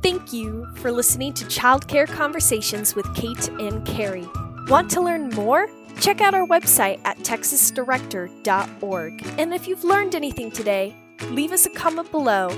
Thank 0.01 0.33
you 0.33 0.64
for 0.77 0.92
listening 0.92 1.35
to 1.35 1.44
Childcare 1.47 2.07
Conversations 2.07 2.94
with 2.94 3.12
Kate 3.16 3.49
and 3.49 3.85
Carrie. 3.85 4.29
Want 4.68 4.88
to 4.92 5.01
learn 5.01 5.31
more? 5.31 5.68
Check 6.01 6.21
out 6.21 6.35
our 6.35 6.47
website 6.47 7.01
at 7.05 7.18
texasdirector.org. 7.18 9.27
And 9.38 9.53
if 9.53 9.66
you've 9.66 9.83
learned 9.83 10.14
anything 10.14 10.53
today, 10.53 10.94
leave 11.31 11.51
us 11.51 11.66
a 11.66 11.71
comment 11.71 12.12
below 12.12 12.51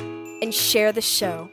and 0.42 0.54
share 0.54 0.92
the 0.92 1.00
show. 1.00 1.48